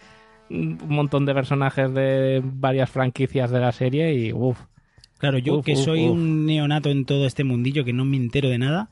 un 0.50 0.78
montón 0.88 1.26
de 1.26 1.34
personajes 1.34 1.92
de 1.94 2.42
varias 2.44 2.90
franquicias 2.90 3.50
de 3.50 3.60
la 3.60 3.72
serie 3.72 4.12
y 4.14 4.32
uff. 4.32 4.60
Claro, 5.18 5.38
yo 5.38 5.58
Uf, 5.58 5.64
que 5.66 5.72
uf, 5.72 5.78
soy 5.78 6.06
uf. 6.06 6.12
un 6.12 6.46
neonato 6.46 6.90
en 6.90 7.04
todo 7.04 7.26
este 7.26 7.44
mundillo, 7.44 7.84
que 7.84 7.92
no 7.92 8.04
me 8.04 8.16
entero 8.16 8.48
de 8.48 8.58
nada, 8.58 8.88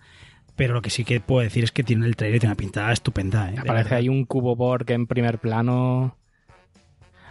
pero 0.57 0.75
lo 0.75 0.83
que 0.83 0.91
sí 0.91 1.05
que 1.05 1.21
puedo 1.21 1.43
decir 1.43 1.65
es 1.65 1.73
que 1.73 1.83
tiene 1.85 2.07
el 2.07 2.17
trailer 2.17 2.41
tiene 2.41 2.53
una 2.53 2.57
pintada 2.57 2.93
estupenda. 2.93 3.51
¿eh? 3.51 3.55
Aparece 3.59 3.95
ahí 3.95 4.09
un 4.09 4.25
cubo 4.25 4.55
Borg 4.57 4.91
en 4.91 5.07
primer 5.07 5.39
plano. 5.39 6.17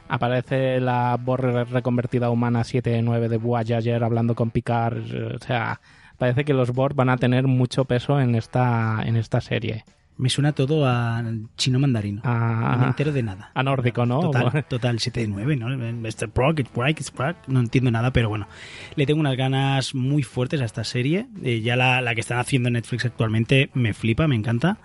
Aparece 0.09 0.79
la 0.79 1.17
Borg 1.21 1.69
reconvertida 1.69 2.29
humana 2.29 2.61
7-9 2.61 3.27
de 3.27 3.37
Voyager 3.37 4.03
hablando 4.03 4.33
con 4.35 4.51
Picard. 4.51 4.99
O 5.35 5.39
sea, 5.39 5.81
parece 6.17 6.45
que 6.45 6.53
los 6.53 6.71
Borg 6.71 6.95
van 6.95 7.09
a 7.09 7.17
tener 7.17 7.45
mucho 7.47 7.83
peso 7.85 8.19
en 8.19 8.33
esta, 8.35 9.03
en 9.05 9.17
esta 9.17 9.41
serie. 9.41 9.83
Me 10.17 10.29
suena 10.29 10.51
todo 10.53 10.87
a 10.87 11.23
chino 11.57 11.77
mandarino. 11.79 12.21
A- 12.23 12.71
No 12.75 12.81
me 12.81 12.87
entero 12.87 13.11
de 13.11 13.21
nada. 13.21 13.51
a 13.53 13.61
nórdico, 13.63 14.05
¿no? 14.05 14.19
Total, 14.19 14.65
total 14.67 14.97
7-9, 14.99 15.55
¿no? 15.57 16.07
Este 16.07 16.25
Brock, 16.25 16.59
it's 16.61 16.73
Brock, 16.73 16.89
it's 16.99 17.13
Brock. 17.13 17.37
No 17.47 17.59
entiendo 17.59 17.91
nada, 17.91 18.11
pero 18.11 18.27
bueno. 18.29 18.47
Le 18.95 19.05
tengo 19.05 19.19
unas 19.19 19.37
ganas 19.37 19.93
muy 19.93 20.23
fuertes 20.23 20.59
a 20.61 20.65
esta 20.65 20.83
serie. 20.83 21.27
Eh, 21.43 21.61
ya 21.61 21.75
la, 21.75 22.01
la 22.01 22.15
que 22.15 22.21
están 22.21 22.39
haciendo 22.39 22.67
en 22.69 22.73
Netflix 22.73 23.05
actualmente 23.05 23.69
me 23.75 23.93
flipa, 23.93 24.27
me 24.27 24.35
encanta. 24.35 24.79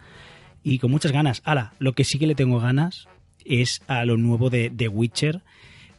Y 0.63 0.79
con 0.79 0.91
muchas 0.91 1.13
ganas. 1.13 1.41
Ahora, 1.45 1.73
lo 1.79 1.95
que 1.95 2.05
sí 2.05 2.19
que 2.19 2.27
le 2.27 2.35
tengo 2.35 2.61
ganas 2.61 3.09
es 3.45 3.83
a 3.89 4.05
lo 4.05 4.17
nuevo 4.19 4.51
de 4.51 4.71
The 4.71 4.89
Witcher. 4.89 5.41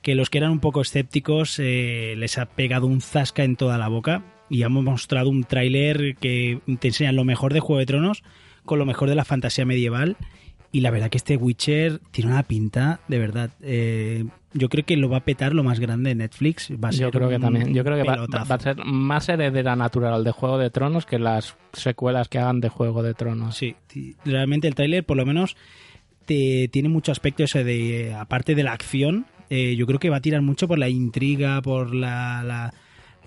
Que 0.03 0.15
los 0.15 0.29
que 0.29 0.37
eran 0.37 0.51
un 0.51 0.59
poco 0.59 0.81
escépticos 0.81 1.57
eh, 1.59 2.13
les 2.17 2.37
ha 2.37 2.45
pegado 2.45 2.85
un 2.87 3.01
zasca 3.01 3.43
en 3.43 3.55
toda 3.55 3.77
la 3.79 3.87
boca. 3.87 4.21
Y 4.49 4.61
hemos 4.61 4.83
mostrado 4.83 5.29
un 5.29 5.43
tráiler 5.43 6.15
que 6.17 6.59
te 6.79 6.89
enseña 6.89 7.11
lo 7.13 7.23
mejor 7.23 7.53
de 7.53 7.61
Juego 7.61 7.79
de 7.79 7.85
Tronos 7.87 8.21
con 8.65 8.79
lo 8.79 8.85
mejor 8.85 9.09
de 9.09 9.15
la 9.15 9.25
fantasía 9.25 9.65
medieval. 9.65 10.17
Y 10.71 10.79
la 10.81 10.89
verdad 10.89 11.09
que 11.11 11.17
este 11.17 11.37
Witcher 11.37 11.99
tiene 12.11 12.31
una 12.31 12.41
pinta, 12.43 12.99
de 13.07 13.19
verdad. 13.19 13.51
eh, 13.61 14.25
yo 14.55 14.69
creo 14.69 14.85
que 14.85 14.97
lo 14.97 15.09
va 15.09 15.17
a 15.17 15.23
petar 15.23 15.53
lo 15.55 15.63
más 15.63 15.79
grande 15.79 16.09
de 16.09 16.15
Netflix. 16.15 16.71
Va 16.71 16.89
a 16.89 16.91
ser 16.91 17.01
Yo 17.01 17.11
creo 17.11 17.27
que 17.29 17.39
también. 17.39 17.73
Yo 17.73 17.83
creo 17.83 17.95
que 17.97 18.03
va, 18.07 18.25
va 18.27 18.55
a 18.55 18.59
ser 18.59 18.77
más 18.85 19.27
heredera 19.29 19.75
natural 19.75 20.23
de 20.23 20.31
Juego 20.31 20.57
de 20.59 20.69
Tronos 20.69 21.05
que 21.07 21.17
las 21.19 21.55
secuelas 21.73 22.27
que 22.27 22.37
hagan 22.39 22.59
de 22.59 22.69
Juego 22.69 23.01
de 23.01 23.13
Tronos. 23.15 23.55
Sí, 23.57 23.75
realmente 24.25 24.67
el 24.67 24.75
tráiler 24.75 25.03
por 25.03 25.17
lo 25.17 25.25
menos 25.25 25.55
te, 26.25 26.69
tiene 26.71 26.89
mucho 26.89 27.11
aspecto 27.11 27.43
ese 27.43 27.63
de, 27.63 28.13
aparte 28.13 28.53
de 28.55 28.63
la 28.63 28.73
acción, 28.73 29.25
eh, 29.49 29.75
yo 29.75 29.85
creo 29.87 29.99
que 29.99 30.09
va 30.09 30.17
a 30.17 30.21
tirar 30.21 30.41
mucho 30.41 30.67
por 30.67 30.77
la 30.79 30.87
intriga, 30.89 31.61
por 31.61 31.93
la, 31.93 32.43
la- 32.43 32.73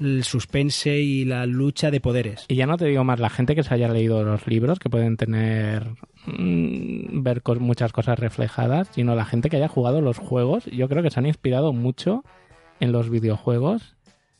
el 0.00 0.24
suspense 0.24 0.98
y 1.00 1.24
la 1.24 1.46
lucha 1.46 1.90
de 1.90 2.00
poderes. 2.00 2.44
Y 2.48 2.56
ya 2.56 2.66
no 2.66 2.76
te 2.76 2.86
digo 2.86 3.04
más, 3.04 3.20
la 3.20 3.30
gente 3.30 3.54
que 3.54 3.62
se 3.62 3.72
haya 3.74 3.88
leído 3.88 4.22
los 4.24 4.46
libros, 4.46 4.78
que 4.78 4.90
pueden 4.90 5.16
tener. 5.16 5.86
mm, 6.26 7.22
ver 7.22 7.42
cos- 7.42 7.60
muchas 7.60 7.92
cosas 7.92 8.18
reflejadas, 8.18 8.88
sino 8.94 9.14
la 9.14 9.24
gente 9.24 9.48
que 9.48 9.56
haya 9.56 9.68
jugado 9.68 10.00
los 10.00 10.18
juegos, 10.18 10.64
yo 10.66 10.88
creo 10.88 11.02
que 11.02 11.10
se 11.10 11.20
han 11.20 11.26
inspirado 11.26 11.72
mucho 11.72 12.24
en 12.80 12.92
los 12.92 13.10
videojuegos 13.10 13.94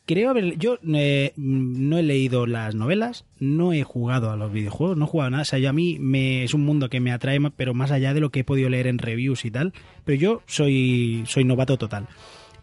creo 0.08 0.30
haber. 0.30 0.56
Yo 0.56 0.78
eh, 0.94 1.32
no 1.36 1.98
he 1.98 2.02
leído 2.04 2.46
las 2.46 2.76
novelas, 2.76 3.24
no 3.40 3.72
he 3.72 3.82
jugado 3.82 4.30
a 4.30 4.36
los 4.36 4.52
videojuegos, 4.52 4.96
no 4.96 5.04
he 5.06 5.08
jugado 5.08 5.30
nada. 5.30 5.42
O 5.42 5.44
sea, 5.44 5.58
yo 5.58 5.68
a 5.68 5.72
mí 5.72 5.96
me, 5.98 6.44
es 6.44 6.54
un 6.54 6.64
mundo 6.64 6.88
que 6.88 7.00
me 7.00 7.10
atrae, 7.10 7.40
pero 7.56 7.74
más 7.74 7.90
allá 7.90 8.14
de 8.14 8.20
lo 8.20 8.30
que 8.30 8.40
he 8.40 8.44
podido 8.44 8.68
leer 8.68 8.86
en 8.86 8.98
reviews 8.98 9.44
y 9.44 9.50
tal. 9.50 9.72
Pero 10.04 10.16
yo 10.20 10.42
soy, 10.46 11.24
soy 11.26 11.42
novato 11.42 11.76
total. 11.76 12.06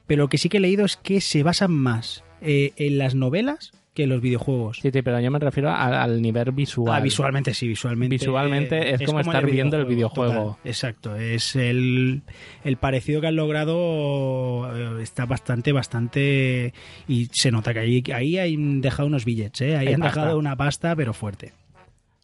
Pero 0.07 0.23
lo 0.23 0.29
que 0.29 0.38
sí 0.38 0.47
que 0.47 0.55
he 0.55 0.62
leído 0.62 0.85
es 0.85 0.95
que 0.95 1.19
se 1.19 1.43
basan 1.43 1.71
más 1.73 2.23
eh, 2.43 2.73
en 2.77 2.97
las 2.97 3.15
novelas 3.15 3.71
que 3.93 4.07
los 4.07 4.21
videojuegos. 4.21 4.79
Sí, 4.81 4.89
sí, 4.91 5.01
pero 5.01 5.19
yo 5.19 5.29
me 5.29 5.39
refiero 5.39 5.69
al 5.69 6.21
nivel 6.21 6.51
visual. 6.51 6.95
Ah, 6.95 7.00
visualmente 7.00 7.53
sí, 7.53 7.67
visualmente. 7.67 8.15
Visualmente 8.15 8.93
es, 8.93 9.01
como, 9.03 9.19
estar 9.19 9.45
viendo 9.45 9.77
el 9.77 9.85
videojuego. 9.85 10.57
exacto, 10.63 11.15
es 11.15 11.55
el, 11.55 12.23
el, 12.63 12.77
parecido 12.77 13.21
que 13.21 13.27
han 13.27 13.35
logrado 13.35 14.97
eh, 15.00 15.03
está 15.03 15.25
bastante, 15.25 15.71
bastante 15.71 16.73
y 17.07 17.27
se 17.31 17.51
nota 17.51 17.73
que 17.73 17.79
ahí, 17.79 18.03
ahí 18.13 18.38
han 18.39 18.81
dejado 18.81 19.07
unos 19.07 19.25
billets, 19.25 19.62
¿eh? 19.62 19.77
ahí 19.77 19.93
han 19.93 20.01
dejado 20.01 20.38
una 20.38 20.55
pasta, 20.55 20.95
pero 20.95 21.13
fuerte. 21.13 21.53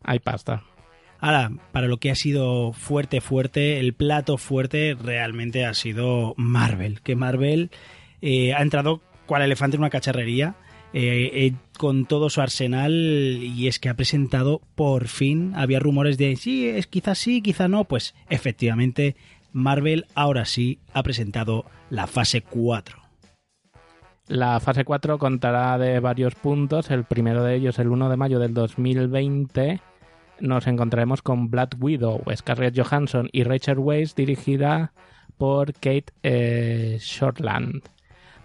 Hay 0.04 0.20
pasta. 0.20 0.64
Ahora, 1.20 1.52
para 1.72 1.88
lo 1.88 1.98
que 1.98 2.10
ha 2.10 2.16
sido 2.16 2.72
fuerte, 2.72 3.20
fuerte, 3.22 3.80
el 3.80 3.94
plato 3.94 4.38
fuerte 4.38 4.96
realmente 5.00 5.66
ha 5.66 5.74
sido 5.74 6.34
Marvel, 6.38 7.02
que 7.02 7.16
Marvel 7.16 7.72
eh, 8.22 8.54
ha 8.54 8.62
entrado 8.62 9.02
cual 9.30 9.44
elefante 9.44 9.78
en 9.78 9.84
una 9.84 9.92
cacharrería 9.92 10.56
eh, 10.92 11.30
eh, 11.34 11.54
con 11.78 12.08
todo 12.08 12.32
su 12.32 12.42
arsenal 12.42 12.92
y 12.92 13.68
es 13.68 13.78
que 13.78 13.90
ha 13.90 13.94
presentado 13.94 14.60
por 14.74 15.08
fin, 15.08 15.54
había 15.56 15.80
rumores 15.80 16.18
de 16.18 16.36
sí, 16.36 16.68
es 16.68 16.88
quizás 16.88 17.20
sí, 17.20 17.44
quizá 17.44 17.68
no, 17.68 17.84
pues 17.84 18.16
efectivamente 18.28 19.16
Marvel 19.54 20.08
ahora 20.16 20.46
sí 20.46 20.80
ha 20.94 21.04
presentado 21.04 21.66
la 21.92 22.08
fase 22.08 22.42
4. 22.42 22.98
La 24.30 24.60
fase 24.60 24.84
4 24.84 25.20
contará 25.20 25.78
de 25.78 26.00
varios 26.00 26.34
puntos, 26.34 26.90
el 26.90 27.04
primero 27.04 27.44
de 27.44 27.54
ellos 27.54 27.78
el 27.78 27.90
1 27.90 28.10
de 28.10 28.18
mayo 28.18 28.40
del 28.40 28.56
2020 28.56 29.80
nos 30.42 30.66
encontraremos 30.66 31.22
con 31.22 31.52
Black 31.52 31.76
Widow, 31.80 32.24
Scarlett 32.36 32.80
Johansson 32.80 33.30
y 33.32 33.44
Rachel 33.44 33.78
Weisz 33.78 34.16
dirigida 34.16 34.92
por 35.38 35.74
Kate 35.74 36.06
eh, 36.24 36.98
Shortland. 37.00 37.84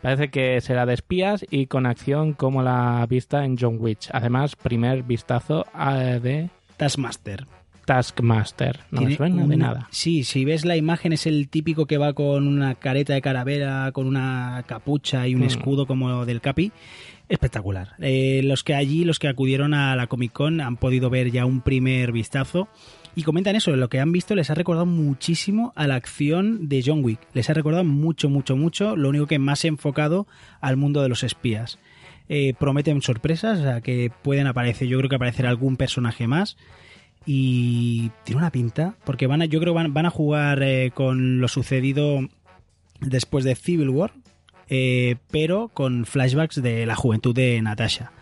Parece 0.04 0.28
que 0.28 0.60
será 0.60 0.84
de 0.84 0.92
espías 0.92 1.46
y 1.50 1.64
con 1.64 1.86
acción 1.86 2.34
como 2.34 2.62
la 2.62 3.06
vista 3.08 3.46
en 3.46 3.56
John 3.58 3.78
Witch. 3.80 4.10
Además, 4.12 4.54
primer 4.54 5.02
vistazo 5.02 5.64
de 6.20 6.50
Taskmaster. 6.76 7.46
Taskmaster. 7.86 8.80
No 8.90 9.00
me 9.00 9.16
suena 9.16 9.46
de 9.46 9.56
nada. 9.56 9.88
Sí, 9.90 10.22
si 10.24 10.44
ves 10.44 10.66
la 10.66 10.76
imagen 10.76 11.14
es 11.14 11.26
el 11.26 11.48
típico 11.48 11.86
que 11.86 11.96
va 11.96 12.12
con 12.12 12.46
una 12.46 12.74
careta 12.74 13.14
de 13.14 13.22
caravera, 13.22 13.92
con 13.92 14.06
una 14.06 14.62
capucha 14.66 15.26
y 15.26 15.34
un 15.34 15.40
mm. 15.40 15.44
escudo 15.44 15.86
como 15.86 16.26
del 16.26 16.42
Capi. 16.42 16.70
Espectacular. 17.30 17.92
Eh, 17.98 18.42
los 18.44 18.62
que 18.62 18.74
allí, 18.74 19.06
los 19.06 19.18
que 19.18 19.28
acudieron 19.28 19.72
a 19.72 19.96
la 19.96 20.06
Comic 20.06 20.32
Con 20.32 20.60
han 20.60 20.76
podido 20.76 21.08
ver 21.08 21.30
ya 21.30 21.46
un 21.46 21.62
primer 21.62 22.12
vistazo 22.12 22.68
y 23.16 23.22
comentan 23.22 23.54
eso, 23.54 23.74
lo 23.76 23.88
que 23.88 24.00
han 24.00 24.10
visto 24.12 24.34
les 24.34 24.50
ha 24.50 24.54
recordado 24.54 24.86
muchísimo 24.86 25.72
a 25.76 25.86
la 25.86 25.94
acción 25.94 26.68
de 26.68 26.82
John 26.84 27.04
Wick. 27.04 27.20
Les 27.32 27.48
ha 27.48 27.54
recordado 27.54 27.84
mucho, 27.84 28.28
mucho, 28.28 28.56
mucho, 28.56 28.96
lo 28.96 29.08
único 29.08 29.26
que 29.26 29.38
más 29.38 29.64
enfocado 29.64 30.26
al 30.60 30.76
mundo 30.76 31.00
de 31.00 31.08
los 31.08 31.22
espías. 31.22 31.78
Eh, 32.28 32.54
prometen 32.58 33.02
sorpresas, 33.02 33.60
o 33.60 33.62
sea, 33.62 33.80
que 33.82 34.10
pueden 34.22 34.46
aparecer, 34.46 34.88
yo 34.88 34.98
creo 34.98 35.08
que 35.08 35.16
aparecerá 35.16 35.50
algún 35.50 35.76
personaje 35.76 36.26
más. 36.26 36.56
Y 37.26 38.10
tiene 38.24 38.40
una 38.40 38.50
pinta, 38.50 38.96
porque 39.04 39.26
van 39.26 39.42
a, 39.42 39.44
yo 39.46 39.60
creo 39.60 39.74
que 39.74 39.88
van, 39.88 40.06
a 40.06 40.10
jugar 40.10 40.62
eh, 40.62 40.90
con 40.92 41.40
lo 41.40 41.48
sucedido 41.48 42.20
después 43.00 43.44
de 43.44 43.54
Civil 43.54 43.90
War, 43.90 44.12
eh, 44.68 45.16
pero 45.30 45.68
con 45.68 46.04
flashbacks 46.04 46.60
de 46.60 46.84
la 46.84 46.96
juventud 46.96 47.34
de 47.34 47.62
Natasha. 47.62 48.12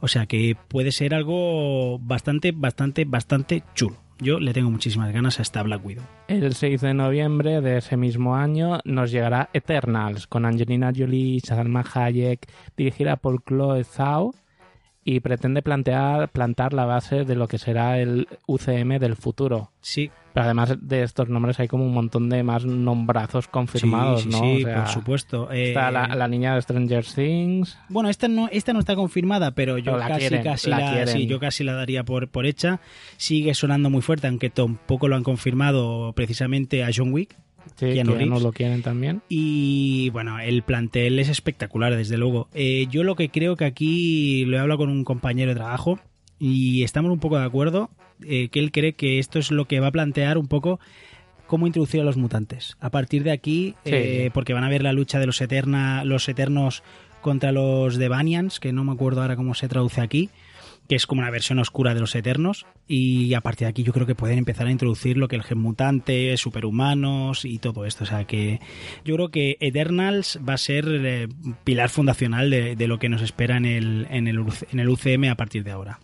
O 0.00 0.08
sea 0.08 0.26
que 0.26 0.54
puede 0.68 0.92
ser 0.92 1.14
algo 1.14 1.98
bastante, 1.98 2.52
bastante, 2.52 3.06
bastante 3.06 3.62
chulo. 3.74 4.03
Yo 4.20 4.38
le 4.38 4.52
tengo 4.52 4.70
muchísimas 4.70 5.12
ganas 5.12 5.38
a 5.38 5.42
esta 5.42 5.62
Black 5.62 5.84
Widow. 5.84 6.04
El 6.28 6.54
6 6.54 6.80
de 6.80 6.94
noviembre 6.94 7.60
de 7.60 7.78
ese 7.78 7.96
mismo 7.96 8.36
año 8.36 8.78
nos 8.84 9.10
llegará 9.10 9.50
Eternals 9.52 10.26
con 10.26 10.44
Angelina 10.44 10.92
Jolie, 10.96 11.40
Salma 11.40 11.84
Hayek, 11.94 12.46
dirigida 12.76 13.16
por 13.16 13.42
Chloe 13.42 13.84
Zhao 13.84 14.32
y 15.04 15.20
pretende 15.20 15.62
plantear, 15.62 16.30
plantar 16.30 16.72
la 16.72 16.86
base 16.86 17.24
de 17.24 17.34
lo 17.34 17.46
que 17.46 17.58
será 17.58 18.00
el 18.00 18.26
UCM 18.46 18.98
del 18.98 19.16
futuro. 19.16 19.70
Sí. 19.80 20.10
Pero 20.32 20.46
además 20.46 20.74
de 20.80 21.02
estos 21.02 21.28
nombres 21.28 21.60
hay 21.60 21.68
como 21.68 21.84
un 21.84 21.92
montón 21.92 22.28
de 22.28 22.42
más 22.42 22.64
nombrazos 22.64 23.46
confirmados, 23.46 24.22
sí, 24.22 24.28
¿no? 24.30 24.38
Sí, 24.38 24.64
por 24.64 24.88
supuesto. 24.88 25.50
Está 25.52 25.90
la, 25.90 26.24
eh, 26.24 26.28
niña 26.28 26.54
de 26.54 26.62
Stranger 26.62 27.04
Things. 27.04 27.78
Bueno, 27.88 28.08
esta 28.08 28.26
no, 28.26 28.48
esta 28.50 28.72
no 28.72 28.80
está 28.80 28.96
confirmada, 28.96 29.52
pero 29.52 29.78
yo 29.78 29.96
casi, 29.96 30.38
casi 30.38 30.70
la, 30.70 31.04
yo 31.04 31.38
casi 31.38 31.62
la 31.62 31.74
daría 31.74 32.02
por, 32.02 32.28
por 32.28 32.46
hecha. 32.46 32.80
Sigue 33.16 33.54
sonando 33.54 33.90
muy 33.90 34.00
fuerte, 34.00 34.26
aunque 34.26 34.50
tampoco 34.50 35.06
lo 35.06 35.14
han 35.16 35.22
confirmado 35.22 36.12
precisamente 36.14 36.82
a 36.82 36.88
John 36.92 37.12
Wick. 37.12 37.36
Sí, 37.76 37.94
que 37.94 38.04
no 38.04 38.38
lo 38.38 38.52
quieren 38.52 38.82
también. 38.82 39.22
Y 39.28 40.10
bueno, 40.10 40.38
el 40.38 40.62
plantel 40.62 41.18
es 41.18 41.28
espectacular, 41.28 41.96
desde 41.96 42.16
luego. 42.16 42.48
Eh, 42.54 42.86
yo 42.90 43.04
lo 43.04 43.16
que 43.16 43.28
creo 43.28 43.56
que 43.56 43.64
aquí 43.64 44.44
lo 44.44 44.56
he 44.56 44.60
hablado 44.60 44.78
con 44.78 44.90
un 44.90 45.04
compañero 45.04 45.50
de 45.50 45.56
trabajo 45.56 45.98
y 46.38 46.82
estamos 46.82 47.10
un 47.10 47.20
poco 47.20 47.38
de 47.38 47.44
acuerdo 47.44 47.90
eh, 48.22 48.48
que 48.48 48.60
él 48.60 48.72
cree 48.72 48.94
que 48.94 49.18
esto 49.18 49.38
es 49.38 49.50
lo 49.50 49.66
que 49.66 49.80
va 49.80 49.88
a 49.88 49.92
plantear 49.92 50.38
un 50.38 50.46
poco 50.46 50.78
cómo 51.46 51.66
introducir 51.66 52.00
a 52.00 52.04
los 52.04 52.16
mutantes. 52.16 52.76
A 52.80 52.90
partir 52.90 53.22
de 53.22 53.32
aquí, 53.32 53.74
eh, 53.84 54.30
porque 54.32 54.54
van 54.54 54.64
a 54.64 54.68
ver 54.68 54.82
la 54.82 54.92
lucha 54.92 55.18
de 55.18 55.26
los, 55.26 55.40
eterna, 55.40 56.04
los 56.04 56.28
eternos 56.28 56.82
contra 57.20 57.52
los 57.52 57.96
Devanians, 57.96 58.60
que 58.60 58.72
no 58.72 58.84
me 58.84 58.92
acuerdo 58.92 59.22
ahora 59.22 59.36
cómo 59.36 59.54
se 59.54 59.68
traduce 59.68 60.00
aquí 60.00 60.30
que 60.88 60.96
es 60.96 61.06
como 61.06 61.20
una 61.20 61.30
versión 61.30 61.58
oscura 61.58 61.94
de 61.94 62.00
los 62.00 62.14
Eternos, 62.14 62.66
y 62.86 63.32
a 63.34 63.40
partir 63.40 63.66
de 63.66 63.70
aquí 63.70 63.82
yo 63.82 63.92
creo 63.92 64.06
que 64.06 64.14
pueden 64.14 64.38
empezar 64.38 64.66
a 64.66 64.70
introducir 64.70 65.16
lo 65.16 65.28
que 65.28 65.36
el 65.36 65.42
gen 65.42 65.58
mutante, 65.58 66.36
superhumanos 66.36 67.44
y 67.44 67.58
todo 67.58 67.86
esto. 67.86 68.04
O 68.04 68.06
sea 68.06 68.24
que 68.24 68.60
yo 69.04 69.14
creo 69.14 69.30
que 69.30 69.56
Eternals 69.60 70.38
va 70.46 70.54
a 70.54 70.58
ser 70.58 70.84
eh, 70.88 71.28
pilar 71.64 71.88
fundacional 71.88 72.50
de, 72.50 72.86
lo 72.86 72.98
que 72.98 73.08
nos 73.08 73.22
espera 73.22 73.56
en 73.56 73.64
el, 73.64 74.06
en, 74.10 74.28
el, 74.28 74.88
UCM 74.88 75.30
a 75.30 75.36
partir 75.36 75.64
de 75.64 75.70
ahora. 75.70 76.00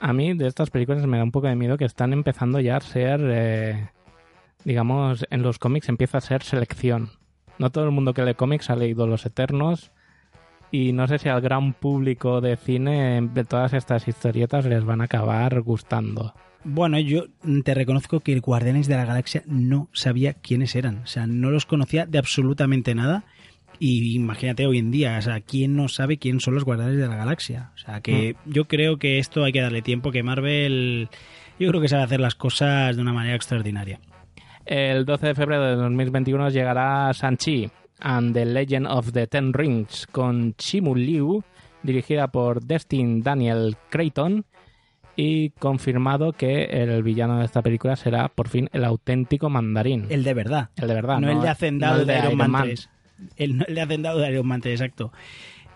A 0.00 0.12
mí 0.12 0.34
de 0.34 0.48
estas 0.48 0.70
películas 0.70 1.06
me 1.06 1.18
da 1.18 1.24
un 1.24 1.30
poco 1.30 1.46
de 1.46 1.54
miedo 1.54 1.76
que 1.76 1.84
están 1.84 2.12
empezando 2.12 2.58
ya 2.58 2.76
a 2.76 2.80
ser, 2.80 3.20
eh, 3.22 3.88
digamos, 4.64 5.26
en 5.30 5.42
los 5.42 5.58
cómics 5.58 5.88
empieza 5.88 6.18
a 6.18 6.22
ser 6.22 6.42
selección. 6.42 7.10
No 7.58 7.70
todo 7.70 7.84
el 7.84 7.90
mundo 7.90 8.14
que 8.14 8.24
lee 8.24 8.34
cómics 8.34 8.70
ha 8.70 8.76
leído 8.76 9.06
Los 9.06 9.26
Eternos, 9.26 9.92
y 10.72 10.92
no 10.92 11.06
sé 11.06 11.18
si 11.18 11.28
al 11.28 11.42
gran 11.42 11.74
público 11.74 12.40
de 12.40 12.56
cine 12.56 13.20
de 13.20 13.44
todas 13.44 13.74
estas 13.74 14.08
historietas 14.08 14.64
les 14.64 14.84
van 14.84 15.02
a 15.02 15.04
acabar 15.04 15.60
gustando. 15.60 16.34
Bueno, 16.64 16.98
yo 16.98 17.26
te 17.64 17.74
reconozco 17.74 18.20
que 18.20 18.32
el 18.32 18.40
Guardianes 18.40 18.88
de 18.88 18.96
la 18.96 19.04
Galaxia 19.04 19.42
no 19.46 19.88
sabía 19.92 20.32
quiénes 20.32 20.74
eran, 20.74 20.98
o 20.98 21.06
sea, 21.06 21.26
no 21.26 21.50
los 21.50 21.66
conocía 21.66 22.06
de 22.06 22.18
absolutamente 22.18 22.94
nada. 22.94 23.24
Y 23.78 24.14
imagínate 24.14 24.66
hoy 24.66 24.78
en 24.78 24.90
día, 24.90 25.16
o 25.18 25.22
sea, 25.22 25.40
¿quién 25.40 25.76
no 25.76 25.88
sabe 25.88 26.16
quién 26.16 26.40
son 26.40 26.54
los 26.54 26.64
Guardianes 26.64 26.96
de 26.96 27.08
la 27.08 27.16
Galaxia? 27.16 27.72
O 27.74 27.78
sea, 27.78 28.00
que 28.00 28.36
mm. 28.44 28.50
yo 28.52 28.66
creo 28.66 28.96
que 28.96 29.18
esto 29.18 29.44
hay 29.44 29.52
que 29.52 29.60
darle 29.60 29.82
tiempo, 29.82 30.12
que 30.12 30.22
Marvel, 30.22 31.08
yo 31.58 31.68
creo 31.68 31.82
que 31.82 31.88
sabe 31.88 32.04
hacer 32.04 32.20
las 32.20 32.34
cosas 32.34 32.96
de 32.96 33.02
una 33.02 33.12
manera 33.12 33.34
extraordinaria. 33.34 34.00
El 34.64 35.04
12 35.04 35.26
de 35.26 35.34
febrero 35.34 35.64
de 35.64 35.74
2021 35.74 36.48
llegará 36.50 37.12
Sanchi, 37.12 37.68
and 38.02 38.34
the 38.34 38.44
Legend 38.44 38.86
of 38.86 39.12
the 39.12 39.26
Ten 39.26 39.52
Rings 39.52 40.06
con 40.10 40.54
Chimu 40.54 40.94
Liu, 40.94 41.42
dirigida 41.82 42.28
por 42.28 42.62
Destin 42.62 43.22
Daniel 43.22 43.76
Creighton 43.90 44.44
y 45.16 45.50
confirmado 45.50 46.32
que 46.32 46.64
el 46.64 47.02
villano 47.02 47.38
de 47.38 47.44
esta 47.44 47.62
película 47.62 47.96
será 47.96 48.28
por 48.28 48.48
fin 48.48 48.68
el 48.72 48.84
auténtico 48.84 49.50
mandarín. 49.50 50.06
El 50.08 50.24
de 50.24 50.34
verdad. 50.34 50.70
El 50.76 50.88
de 50.88 50.94
verdad. 50.94 51.18
No, 51.20 51.30
el 51.30 51.40
de 51.40 51.48
Hacendado 51.48 52.04
de, 52.04 52.18
Iron 52.18 52.36
Man. 52.36 52.74
El, 53.36 53.58
de 53.58 53.80
Hacendado 53.80 54.18
de 54.18 54.30
Iron 54.30 54.46
Man 54.46 54.62
exacto. 54.64 55.12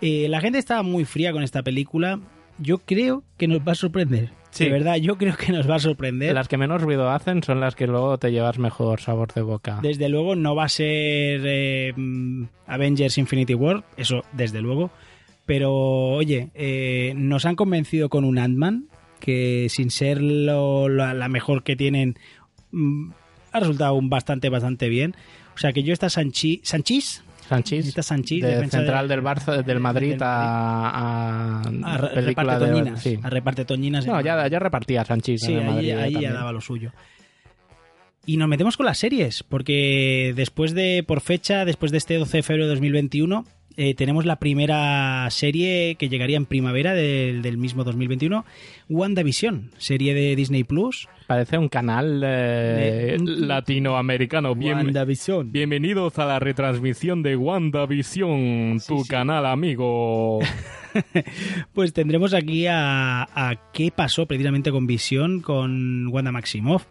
Eh, 0.00 0.26
la 0.28 0.40
gente 0.40 0.58
estaba 0.58 0.82
muy 0.82 1.04
fría 1.04 1.32
con 1.32 1.42
esta 1.42 1.62
película. 1.62 2.20
Yo 2.58 2.78
creo 2.78 3.22
que 3.36 3.48
nos 3.48 3.60
va 3.60 3.72
a 3.72 3.74
sorprender. 3.74 4.30
De 4.58 4.70
verdad, 4.70 4.96
yo 4.96 5.18
creo 5.18 5.36
que 5.36 5.52
nos 5.52 5.68
va 5.68 5.76
a 5.76 5.80
sorprender. 5.80 6.34
Las 6.34 6.48
que 6.48 6.56
menos 6.56 6.80
ruido 6.80 7.10
hacen 7.10 7.42
son 7.42 7.60
las 7.60 7.74
que 7.74 7.86
luego 7.86 8.16
te 8.18 8.32
llevas 8.32 8.58
mejor 8.58 9.00
sabor 9.00 9.32
de 9.34 9.42
boca. 9.42 9.80
Desde 9.82 10.08
luego 10.08 10.34
no 10.34 10.54
va 10.54 10.64
a 10.64 10.68
ser 10.68 11.42
eh, 11.44 11.92
Avengers 12.66 13.18
Infinity 13.18 13.54
War, 13.54 13.84
eso 13.96 14.22
desde 14.32 14.62
luego. 14.62 14.90
Pero 15.44 15.72
oye, 15.72 16.50
eh, 16.54 17.12
nos 17.16 17.44
han 17.44 17.54
convencido 17.54 18.08
con 18.08 18.24
un 18.24 18.38
Ant-Man 18.38 18.88
que 19.20 19.68
sin 19.70 19.90
ser 19.90 20.20
la 20.20 21.28
mejor 21.28 21.62
que 21.62 21.76
tienen 21.76 22.18
mm, 22.72 23.10
ha 23.52 23.60
resultado 23.60 23.98
bastante, 24.02 24.48
bastante 24.48 24.88
bien. 24.88 25.14
O 25.54 25.58
sea 25.58 25.72
que 25.72 25.82
yo 25.82 25.92
esta 25.92 26.10
Sanchi, 26.10 26.60
Sanchis, 26.64 27.24
Sanchís, 27.48 27.94
de 27.94 28.68
central 28.68 29.08
del 29.08 29.22
Barça, 29.22 29.62
del 29.62 29.80
Madrid 29.80 30.16
a, 30.20 31.62
a, 31.62 31.96
reparte 31.98 32.58
toñinas, 32.58 33.02
sí. 33.02 33.18
a 33.22 33.30
reparte 33.30 33.64
toñinas. 33.64 34.06
No, 34.06 34.20
ya, 34.20 34.46
ya 34.48 34.58
repartía 34.58 35.04
Sanchís. 35.04 35.42
Sí, 35.42 35.54
ahí, 35.54 35.90
ahí 35.90 36.20
ya 36.20 36.32
daba 36.32 36.52
lo 36.52 36.60
suyo. 36.60 36.92
Y 38.28 38.38
nos 38.38 38.48
metemos 38.48 38.76
con 38.76 38.86
las 38.86 38.98
series, 38.98 39.44
porque 39.44 40.32
después 40.34 40.74
de, 40.74 41.04
por 41.06 41.20
fecha, 41.20 41.64
después 41.64 41.92
de 41.92 41.98
este 41.98 42.16
12 42.16 42.38
de 42.38 42.42
febrero 42.42 42.64
de 42.64 42.70
2021, 42.70 43.44
eh, 43.76 43.94
tenemos 43.94 44.24
la 44.24 44.36
primera 44.36 45.28
serie 45.30 45.96
que 45.96 46.08
llegaría 46.08 46.36
en 46.36 46.46
primavera 46.46 46.94
del, 46.94 47.42
del 47.42 47.58
mismo 47.58 47.84
2021, 47.84 48.44
WandaVision, 48.88 49.70
serie 49.76 50.14
de 50.14 50.34
Disney 50.34 50.64
Plus. 50.64 51.08
Parece 51.26 51.58
un 51.58 51.68
canal 51.68 52.22
eh, 52.24 53.16
latinoamericano. 53.20 54.52
WandaVision. 54.52 55.52
Bienvenidos 55.52 56.18
a 56.18 56.24
la 56.24 56.38
retransmisión 56.38 57.22
de 57.22 57.36
WandaVision, 57.36 58.80
tu 58.86 59.04
canal 59.04 59.44
amigo. 59.44 60.38
pues 61.74 61.92
tendremos 61.92 62.32
aquí 62.32 62.66
a, 62.66 63.22
a 63.22 63.72
qué 63.72 63.90
pasó 63.90 64.26
precisamente 64.26 64.70
con 64.70 64.86
Visión, 64.86 65.40
con 65.40 66.08
Wanda 66.08 66.32
Maximoff 66.32 66.86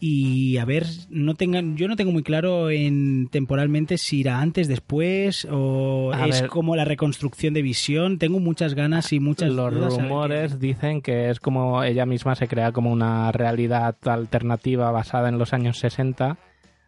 y 0.00 0.58
a 0.58 0.64
ver, 0.64 0.86
no 1.08 1.34
tengan, 1.34 1.76
yo 1.76 1.88
no 1.88 1.96
tengo 1.96 2.12
muy 2.12 2.22
claro 2.22 2.70
en 2.70 3.28
temporalmente 3.28 3.98
si 3.98 4.20
irá 4.20 4.40
antes, 4.40 4.68
después 4.68 5.46
o 5.50 6.12
es 6.26 6.42
como 6.42 6.76
la 6.76 6.84
reconstrucción 6.84 7.54
de 7.54 7.62
visión. 7.62 8.18
Tengo 8.18 8.40
muchas 8.40 8.74
ganas 8.74 9.12
y 9.12 9.20
muchas 9.20 9.50
Los 9.50 9.96
rumores 9.96 10.58
dicen 10.58 11.00
que 11.00 11.30
es 11.30 11.40
como 11.40 11.82
ella 11.82 12.06
misma 12.06 12.34
se 12.34 12.48
crea 12.48 12.72
como 12.72 12.92
una 12.92 13.32
realidad 13.32 13.96
alternativa 14.06 14.90
basada 14.90 15.28
en 15.28 15.38
los 15.38 15.52
años 15.52 15.78
60 15.78 16.38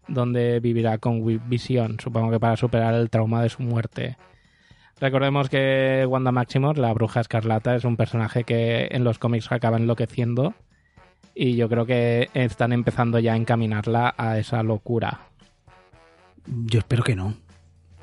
donde 0.09 0.61
vivirá 0.61 0.99
con 0.99 1.25
visión, 1.49 1.99
supongo 2.01 2.31
que 2.31 2.41
para 2.41 2.57
superar 2.57 2.95
el 2.95 3.11
trauma 3.11 3.43
de 3.43 3.49
su 3.49 3.63
muerte. 3.63 4.17
Recordemos 5.01 5.51
que 5.51 6.07
Wanda 6.09 6.33
Maximoff, 6.33 6.79
la 6.79 6.93
bruja 6.95 7.21
escarlata, 7.21 7.75
es 7.75 7.85
un 7.85 7.97
personaje 7.97 8.45
que 8.45 8.89
en 8.91 9.05
los 9.05 9.19
cómics 9.19 9.51
acaba 9.53 9.77
enloqueciendo 9.77 10.55
y 11.35 11.57
yo 11.57 11.69
creo 11.69 11.87
que 11.87 12.29
están 12.35 12.73
empezando 12.73 13.19
ya 13.19 13.35
a 13.35 13.37
encaminarla 13.37 14.15
a 14.17 14.39
esa 14.39 14.63
locura. 14.63 15.21
Yo 16.47 16.79
espero 16.79 17.03
que 17.03 17.17
no. 17.17 17.35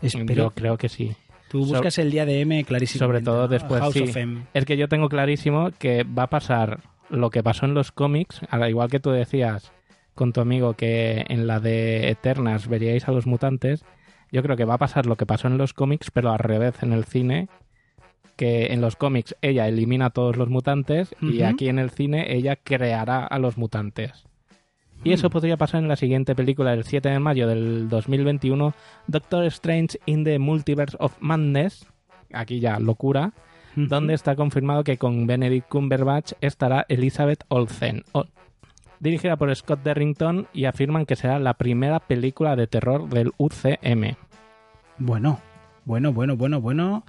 Espero... 0.01 0.43
Yo 0.43 0.51
creo 0.51 0.77
que 0.77 0.89
sí. 0.89 1.15
Tú 1.49 1.65
buscas 1.65 1.97
el 1.99 2.11
día 2.11 2.25
de 2.25 2.41
M 2.41 2.63
clarísimo. 2.63 3.05
Sobre 3.05 3.21
todo 3.21 3.47
después, 3.47 3.83
sí. 3.93 4.05
Es 4.53 4.65
que 4.65 4.75
yo 4.75 4.87
tengo 4.87 5.07
clarísimo 5.07 5.69
que 5.77 6.03
va 6.03 6.23
a 6.23 6.29
pasar 6.29 6.79
lo 7.09 7.29
que 7.29 7.43
pasó 7.43 7.65
en 7.65 7.75
los 7.75 7.91
cómics, 7.91 8.41
al 8.49 8.67
igual 8.67 8.89
que 8.89 8.99
tú 8.99 9.11
decías 9.11 9.71
con 10.15 10.33
tu 10.33 10.41
amigo 10.41 10.73
que 10.73 11.25
en 11.27 11.47
la 11.47 11.59
de 11.59 12.09
Eternas 12.09 12.67
veríais 12.67 13.07
a 13.07 13.11
los 13.11 13.25
mutantes, 13.27 13.85
yo 14.31 14.41
creo 14.41 14.57
que 14.57 14.65
va 14.65 14.75
a 14.75 14.79
pasar 14.79 15.05
lo 15.05 15.15
que 15.15 15.25
pasó 15.25 15.47
en 15.47 15.57
los 15.57 15.73
cómics, 15.73 16.09
pero 16.11 16.31
al 16.31 16.39
revés 16.39 16.75
en 16.81 16.93
el 16.93 17.05
cine, 17.05 17.49
que 18.35 18.67
en 18.67 18.81
los 18.81 18.95
cómics 18.95 19.35
ella 19.41 19.67
elimina 19.67 20.07
a 20.07 20.09
todos 20.09 20.37
los 20.37 20.49
mutantes 20.49 21.15
y 21.21 21.41
aquí 21.43 21.69
en 21.69 21.79
el 21.79 21.89
cine 21.89 22.35
ella 22.35 22.55
creará 22.55 23.25
a 23.25 23.39
los 23.39 23.57
mutantes. 23.57 24.25
Y 25.03 25.11
eso 25.11 25.27
hmm. 25.27 25.31
podría 25.31 25.57
pasar 25.57 25.81
en 25.81 25.87
la 25.87 25.95
siguiente 25.95 26.35
película 26.35 26.71
del 26.71 26.83
7 26.83 27.09
de 27.09 27.19
mayo 27.19 27.47
del 27.47 27.89
2021, 27.89 28.73
Doctor 29.07 29.45
Strange 29.45 29.99
in 30.05 30.23
the 30.23 30.39
Multiverse 30.39 30.97
of 30.99 31.15
Madness, 31.19 31.85
aquí 32.31 32.59
ya 32.59 32.79
locura, 32.79 33.33
donde 33.75 34.13
está 34.13 34.35
confirmado 34.35 34.83
que 34.83 34.97
con 34.97 35.25
Benedict 35.25 35.67
Cumberbatch 35.67 36.33
estará 36.41 36.85
Elizabeth 36.89 37.43
Olsen, 37.47 38.03
dirigida 38.99 39.35
por 39.35 39.53
Scott 39.55 39.81
Derrington 39.83 40.47
y 40.53 40.65
afirman 40.65 41.05
que 41.05 41.15
será 41.15 41.39
la 41.39 41.55
primera 41.55 41.99
película 41.99 42.55
de 42.55 42.67
terror 42.67 43.09
del 43.09 43.31
UCM. 43.37 44.15
Bueno, 44.99 45.39
bueno, 45.85 46.13
bueno, 46.13 46.37
bueno, 46.37 46.61
bueno. 46.61 47.03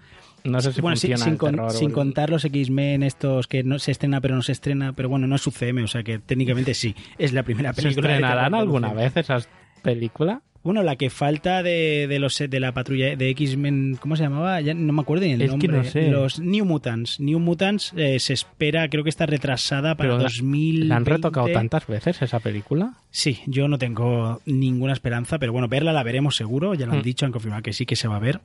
No 0.45 0.61
sé 0.61 0.75
si 0.75 0.83
bueno, 0.83 0.97
sin, 0.97 1.17
sin, 1.17 1.91
contar 1.91 2.29
los 2.29 2.45
X-Men 2.45 3.03
estos 3.03 3.47
que 3.47 3.65
no 3.65 3.79
se 3.79 3.93
estrena 3.93 4.21
pero 4.21 4.35
no 4.37 4.43
se 4.43 4.53
estrena, 4.53 4.93
pero 4.93 5.09
bueno, 5.09 5.27
no 5.27 5.37
es 5.37 5.47
UCM, 5.47 5.85
o 5.85 5.87
sea 5.87 6.03
que 6.03 6.19
técnicamente 6.19 6.75
sí, 6.75 6.95
es 7.17 7.33
la 7.33 7.43
primera 7.43 7.73
película. 7.73 8.09
¿Se 8.09 8.15
estrenarán 8.15 8.55
alguna 8.55 8.93
vez 8.93 9.17
esas 9.17 9.49
películas? 9.83 10.43
Bueno, 10.65 10.83
la 10.83 10.97
que 10.97 11.11
falta 11.11 11.63
de, 11.63 12.07
de 12.09 12.19
los 12.19 12.39
de 12.39 12.59
la 12.59 12.73
patrulla 12.73 13.17
de 13.17 13.29
X-Men, 13.29 13.99
¿cómo 14.01 14.17
se 14.17 14.23
llamaba? 14.23 14.63
Ya 14.63 14.73
no 14.73 14.95
me 14.95 15.03
acuerdo 15.03 15.27
ni 15.27 15.33
el 15.33 15.47
nombre. 15.47 15.69
Que 15.69 15.77
no 15.77 15.85
sé. 15.85 16.09
Los 16.09 16.41
New 16.41 16.65
Mutants. 16.65 17.21
New 17.21 17.39
Mutants 17.39 17.93
eh, 17.99 18.19
se 18.19 18.33
espera, 18.33 18.89
creo 18.89 19.05
que 19.05 19.11
está 19.11 19.27
retrasada 19.27 19.95
para 19.95 20.17
2000. 20.17 20.89
¿La 20.89 20.97
han 20.97 21.05
retocado 21.05 21.49
tantas 21.49 21.87
veces 21.87 22.23
esa 22.23 22.41
película? 22.41 22.95
Sí, 23.11 23.41
yo 23.47 23.69
no 23.69 23.77
tengo 23.77 24.41
ninguna 24.47 24.95
esperanza, 24.95 25.39
pero 25.39 25.53
bueno, 25.53 25.69
verla 25.69 25.93
la 25.93 26.03
veremos 26.03 26.35
seguro, 26.35 26.73
ya 26.73 26.87
lo 26.87 26.93
han 26.93 27.01
mm. 27.01 27.03
dicho, 27.03 27.27
han 27.27 27.33
confirmado 27.33 27.63
que 27.63 27.75
sí 27.75 27.85
que 27.85 27.97
se 27.97 28.09
va 28.09 28.17
a 28.17 28.21
ver. 28.21 28.41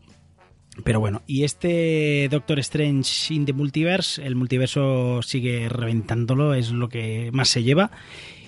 Pero 0.84 0.99
bueno, 0.99 1.21
y 1.27 1.43
este 1.43 2.27
Doctor 2.29 2.60
Strange 2.60 3.34
in 3.34 3.45
the 3.45 3.53
Multiverse, 3.53 4.25
el 4.25 4.36
multiverso 4.36 5.21
sigue 5.21 5.67
reventándolo, 5.67 6.53
es 6.53 6.71
lo 6.71 6.89
que 6.89 7.32
más 7.34 7.49
se 7.49 7.63
lleva. 7.63 7.91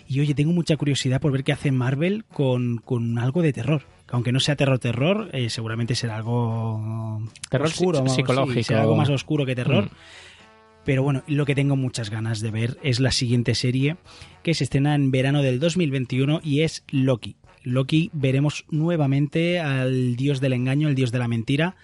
Y 0.07 0.19
oye, 0.19 0.33
tengo 0.33 0.51
mucha 0.51 0.75
curiosidad 0.77 1.21
por 1.21 1.31
ver 1.31 1.43
qué 1.43 1.53
hace 1.53 1.71
Marvel 1.71 2.25
con, 2.25 2.77
con 2.77 3.17
algo 3.17 3.41
de 3.41 3.53
terror. 3.53 3.83
Aunque 4.09 4.33
no 4.33 4.41
sea 4.41 4.57
terror-terror, 4.57 5.29
eh, 5.31 5.49
seguramente 5.49 5.95
será 5.95 6.17
algo 6.17 7.21
terror 7.49 7.67
oscuro, 7.67 8.05
psicológico. 8.07 8.63
será 8.63 8.81
algo 8.81 8.97
más 8.97 9.09
oscuro 9.09 9.45
que 9.45 9.55
terror. 9.55 9.85
Mm. 9.85 9.89
Pero 10.83 11.03
bueno, 11.03 11.23
lo 11.27 11.45
que 11.45 11.55
tengo 11.55 11.75
muchas 11.75 12.09
ganas 12.09 12.41
de 12.41 12.51
ver 12.51 12.77
es 12.83 12.99
la 12.99 13.11
siguiente 13.11 13.55
serie 13.55 13.97
que 14.43 14.53
se 14.53 14.65
estrena 14.65 14.95
en 14.95 15.11
verano 15.11 15.41
del 15.41 15.59
2021 15.59 16.41
y 16.43 16.61
es 16.61 16.83
Loki. 16.89 17.35
Loki 17.63 18.09
veremos 18.13 18.65
nuevamente 18.69 19.59
al 19.59 20.15
dios 20.15 20.41
del 20.41 20.53
engaño, 20.53 20.89
el 20.89 20.95
dios 20.95 21.11
de 21.11 21.19
la 21.19 21.27
mentira, 21.27 21.75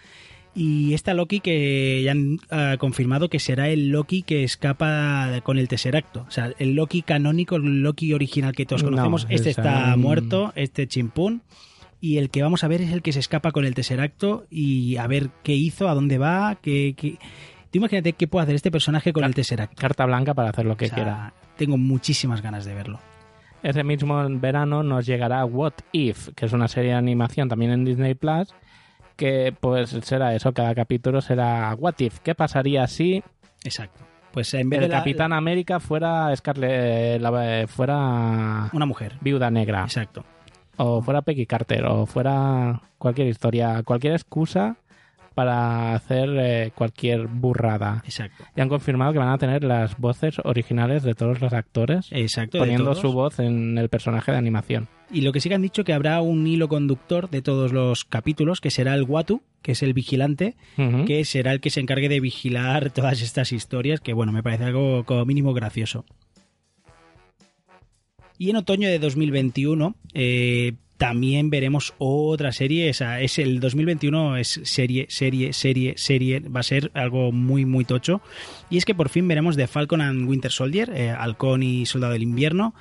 y 0.57 0.95
esta 0.95 1.13
Loki 1.13 1.39
que 1.39 2.01
ya 2.03 2.13
han 2.13 2.39
ah, 2.49 2.77
confirmado 2.79 3.29
que 3.29 3.39
será 3.39 3.69
el 3.69 3.89
Loki 3.89 4.23
que 4.23 4.43
escapa 4.43 5.39
con 5.43 5.59
el 5.59 5.67
Tesseracto. 5.67 6.25
O 6.27 6.31
sea, 6.31 6.51
el 6.57 6.73
Loki 6.73 7.03
canónico, 7.03 7.57
el 7.57 7.83
Loki 7.83 8.11
original 8.13 8.53
que 8.53 8.65
todos 8.65 8.83
conocemos, 8.83 9.27
este 9.29 9.51
está 9.51 9.95
muerto, 9.97 10.53
este 10.55 10.87
chimpún. 10.87 11.43
Y 12.01 12.17
el 12.17 12.31
que 12.31 12.41
vamos 12.41 12.63
a 12.63 12.67
ver 12.67 12.81
es 12.81 12.91
el 12.91 13.03
que 13.03 13.13
se 13.13 13.19
escapa 13.19 13.51
con 13.51 13.65
el 13.65 13.75
Tesseracto 13.75 14.47
y 14.49 14.97
a 14.97 15.05
ver 15.05 15.29
qué 15.43 15.53
hizo, 15.53 15.89
a 15.89 15.93
dónde 15.93 16.17
va, 16.17 16.57
qué... 16.59 16.95
qué... 16.97 17.19
Tú 17.69 17.79
imagínate 17.79 18.13
qué 18.13 18.27
puede 18.27 18.43
hacer 18.43 18.55
este 18.55 18.71
personaje 18.71 19.13
con 19.13 19.25
el 19.25 19.35
Tesseracto. 19.35 19.75
Carta 19.79 20.05
blanca 20.05 20.33
para 20.33 20.49
hacer 20.49 20.65
lo 20.65 20.75
que 20.75 20.89
quiera. 20.89 21.33
Tengo 21.55 21.77
muchísimas 21.77 22.41
ganas 22.41 22.65
de 22.65 22.73
verlo. 22.73 22.99
Ese 23.61 23.83
mismo 23.83 24.25
verano 24.39 24.81
nos 24.81 25.05
llegará 25.05 25.45
What 25.45 25.73
If, 25.91 26.29
que 26.35 26.47
es 26.47 26.53
una 26.53 26.67
serie 26.67 26.91
de 26.91 26.97
animación 26.97 27.47
también 27.47 27.71
en 27.71 27.85
Disney 27.85 28.15
Plus 28.15 28.53
que 29.17 29.53
pues 29.59 29.89
será 30.03 30.33
eso, 30.33 30.53
cada 30.53 30.73
capítulo 30.73 31.19
será 31.19 31.75
What 31.77 31.95
If, 31.99 32.19
¿qué 32.19 32.35
pasaría 32.35 32.87
si... 32.87 33.23
Exacto. 33.63 33.99
Pues 34.31 34.53
en 34.53 34.69
vez 34.69 34.81
de 34.81 34.89
Capitán 34.89 35.33
América 35.33 35.79
fuera 35.79 36.33
Scarlett, 36.35 37.19
la, 37.19 37.65
fuera 37.67 38.69
una 38.71 38.85
mujer, 38.85 39.15
viuda 39.19 39.49
negra. 39.49 39.83
Exacto. 39.83 40.23
O 40.77 41.01
fuera 41.01 41.23
Peggy 41.23 41.47
Carter, 41.47 41.85
o 41.85 42.05
fuera 42.05 42.83
cualquier 42.99 43.27
historia, 43.27 43.81
cualquier 43.83 44.13
excusa 44.13 44.77
para 45.33 45.93
hacer 45.93 46.29
eh, 46.37 46.71
cualquier 46.75 47.27
burrada. 47.27 48.01
Exacto. 48.05 48.43
Y 48.55 48.61
han 48.61 48.69
confirmado 48.69 49.13
que 49.13 49.19
van 49.19 49.29
a 49.29 49.37
tener 49.37 49.63
las 49.63 49.97
voces 49.97 50.39
originales 50.43 51.03
de 51.03 51.15
todos 51.15 51.41
los 51.41 51.53
actores. 51.53 52.07
Exacto. 52.11 52.59
Poniendo 52.59 52.93
su 52.95 53.13
voz 53.13 53.39
en 53.39 53.77
el 53.77 53.89
personaje 53.89 54.31
de 54.31 54.37
animación. 54.37 54.87
Y 55.09 55.21
lo 55.21 55.31
que 55.31 55.39
sí 55.39 55.47
que 55.47 55.55
han 55.55 55.61
dicho 55.61 55.83
que 55.83 55.93
habrá 55.93 56.21
un 56.21 56.45
hilo 56.47 56.67
conductor 56.67 57.29
de 57.29 57.41
todos 57.41 57.71
los 57.71 58.03
capítulos, 58.03 58.59
que 58.59 58.71
será 58.71 58.93
el 58.93 59.03
Watu, 59.03 59.41
que 59.61 59.71
es 59.71 59.81
el 59.81 59.93
vigilante, 59.93 60.55
que 61.05 61.23
será 61.23 61.53
el 61.53 61.61
que 61.61 61.69
se 61.69 61.79
encargue 61.79 62.09
de 62.09 62.19
vigilar 62.19 62.89
todas 62.93 63.21
estas 63.21 63.53
historias, 63.53 64.01
que 64.01 64.13
bueno, 64.13 64.31
me 64.31 64.43
parece 64.43 64.65
algo 64.65 65.05
como 65.05 65.25
mínimo 65.25 65.53
gracioso. 65.53 66.05
Y 68.37 68.49
en 68.49 68.57
otoño 68.57 68.87
de 68.89 68.99
2021 68.99 69.95
eh, 70.13 70.73
también 70.97 71.49
veremos 71.49 71.93
otra 71.97 72.51
serie. 72.51 72.89
Esa 72.89 73.21
es 73.21 73.39
el 73.39 73.59
2021, 73.59 74.37
es 74.37 74.59
serie, 74.63 75.07
serie, 75.09 75.53
serie, 75.53 75.93
serie. 75.97 76.39
Va 76.41 76.59
a 76.59 76.63
ser 76.63 76.91
algo 76.93 77.31
muy, 77.31 77.65
muy 77.65 77.85
tocho. 77.85 78.21
Y 78.69 78.77
es 78.77 78.85
que 78.85 78.93
por 78.93 79.09
fin 79.09 79.27
veremos 79.27 79.55
The 79.55 79.67
Falcon 79.67 80.01
and 80.01 80.27
Winter 80.27 80.51
Soldier, 80.51 80.91
eh, 80.93 81.09
Halcón 81.09 81.63
y 81.63 81.85
Soldado 81.85 82.13
del 82.13 82.23
Invierno, 82.23 82.75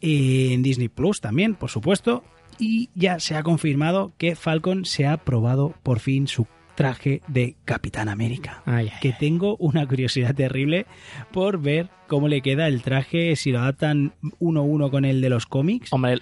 en 0.00 0.62
Disney 0.62 0.88
Plus 0.88 1.20
también, 1.20 1.54
por 1.54 1.70
supuesto. 1.70 2.22
Y 2.58 2.88
ya 2.94 3.20
se 3.20 3.36
ha 3.36 3.42
confirmado 3.42 4.12
que 4.16 4.34
Falcon 4.34 4.84
se 4.84 5.06
ha 5.06 5.18
probado 5.18 5.74
por 5.82 6.00
fin 6.00 6.26
su 6.26 6.46
traje 6.76 7.22
de 7.26 7.56
Capitán 7.64 8.08
América. 8.08 8.62
que 9.00 9.12
tengo 9.12 9.56
una 9.56 9.86
curiosidad 9.86 10.34
terrible 10.34 10.86
por 11.32 11.60
ver 11.60 11.88
cómo 12.06 12.28
le 12.28 12.42
queda 12.42 12.68
el 12.68 12.82
traje, 12.82 13.34
si 13.34 13.50
lo 13.50 13.58
adaptan 13.58 14.12
uno 14.38 14.60
a 14.60 14.62
uno 14.62 14.90
con 14.90 15.04
el 15.04 15.20
de 15.20 15.30
los 15.30 15.46
cómics. 15.46 15.92
Hombre, 15.92 16.18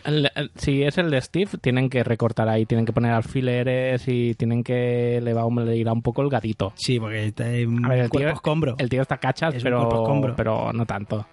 si 0.55 0.83
es 0.83 0.97
el 0.97 1.11
de 1.11 1.21
Steve, 1.21 1.51
tienen 1.61 1.91
que 1.91 2.03
recortar 2.03 2.49
ahí, 2.49 2.65
tienen 2.65 2.87
que 2.87 2.93
poner 2.93 3.13
alfileres 3.13 4.05
y 4.09 4.35
tienen 4.35 4.63
que 4.65 5.21
le 5.23 5.35
va 5.35 5.43
a 5.43 5.75
ir 5.75 5.89
un 5.89 6.03
poco 6.03 6.23
el 6.23 6.31
gatito. 6.31 6.73
Sí, 6.77 6.99
porque 6.99 7.27
está 7.27 7.53
en 7.53 7.85
el, 7.85 8.09
tío, 8.09 8.29
escombro. 8.31 8.77
el 8.79 8.89
tío 8.89 9.03
está 9.03 9.19
cachas, 9.19 9.57
pero, 9.63 9.89
pero 10.37 10.73
no 10.73 10.87
tanto. 10.87 11.27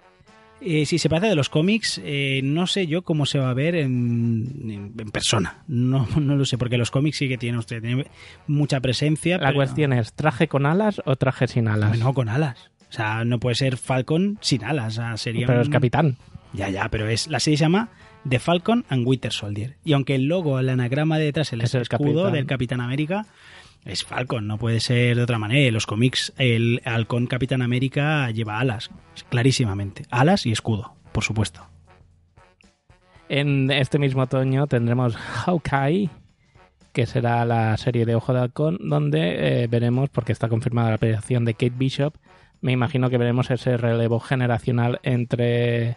Eh, 0.64 0.86
si 0.86 0.98
se 0.98 1.08
parece 1.08 1.28
de 1.28 1.34
los 1.34 1.48
cómics, 1.48 2.00
eh, 2.04 2.40
no 2.44 2.66
sé 2.66 2.86
yo 2.86 3.02
cómo 3.02 3.26
se 3.26 3.38
va 3.38 3.50
a 3.50 3.54
ver 3.54 3.74
en, 3.74 4.92
persona. 5.12 5.64
No, 5.66 6.06
no 6.20 6.36
lo 6.36 6.44
sé, 6.44 6.56
porque 6.58 6.78
los 6.78 6.90
cómics 6.90 7.16
sí 7.16 7.28
que 7.28 7.38
tienen 7.38 7.58
usted 7.58 7.80
tiene 7.82 8.06
mucha 8.46 8.80
presencia. 8.80 9.38
La 9.38 9.52
cuestión 9.52 9.92
es, 9.92 10.12
¿traje 10.12 10.48
con 10.48 10.66
alas 10.66 11.02
o 11.04 11.16
traje 11.16 11.48
sin 11.48 11.68
alas? 11.68 11.98
No, 11.98 12.14
con 12.14 12.28
alas. 12.28 12.70
O 12.88 12.92
sea, 12.92 13.24
no 13.24 13.40
puede 13.40 13.56
ser 13.56 13.76
Falcon 13.76 14.38
sin 14.40 14.64
alas. 14.64 15.00
sería 15.20 15.46
pero 15.46 15.62
es 15.62 15.68
capitán. 15.68 16.16
Ya, 16.52 16.68
ya, 16.68 16.88
pero 16.90 17.08
es 17.08 17.28
la 17.28 17.40
serie 17.40 17.56
se 17.56 17.64
llama 17.64 17.88
The 18.28 18.38
Falcon 18.38 18.84
and 18.88 19.06
Winter 19.06 19.32
Soldier. 19.32 19.76
Y 19.84 19.94
aunque 19.94 20.14
el 20.14 20.26
logo, 20.26 20.58
el 20.58 20.68
anagrama 20.68 21.18
de 21.18 21.24
detrás, 21.24 21.52
el, 21.52 21.62
es 21.62 21.74
el 21.74 21.82
escudo 21.82 22.30
del 22.30 22.46
Capitán 22.46 22.80
América, 22.80 23.26
Es 23.84 24.04
Falcon, 24.04 24.46
no 24.46 24.58
puede 24.58 24.80
ser 24.80 25.16
de 25.16 25.22
otra 25.22 25.38
manera. 25.38 25.66
En 25.66 25.74
los 25.74 25.86
cómics, 25.86 26.32
el 26.38 26.80
halcón 26.84 27.26
Capitán 27.26 27.62
América 27.62 28.30
lleva 28.30 28.58
alas, 28.60 28.90
clarísimamente. 29.28 30.04
Alas 30.10 30.46
y 30.46 30.52
escudo, 30.52 30.94
por 31.12 31.24
supuesto. 31.24 31.66
En 33.28 33.70
este 33.70 33.98
mismo 33.98 34.22
otoño 34.22 34.66
tendremos 34.66 35.16
Hawkeye, 35.16 36.10
que 36.92 37.06
será 37.06 37.44
la 37.44 37.76
serie 37.76 38.06
de 38.06 38.14
Ojo 38.14 38.32
de 38.32 38.40
Halcón, 38.40 38.78
donde 38.80 39.62
eh, 39.62 39.66
veremos, 39.66 40.10
porque 40.10 40.32
está 40.32 40.48
confirmada 40.48 40.90
la 40.90 40.96
aparición 40.96 41.44
de 41.44 41.54
Kate 41.54 41.72
Bishop, 41.76 42.14
me 42.62 42.70
imagino 42.70 43.10
que 43.10 43.18
veremos 43.18 43.50
ese 43.50 43.76
relevo 43.76 44.20
generacional 44.20 45.00
entre 45.02 45.96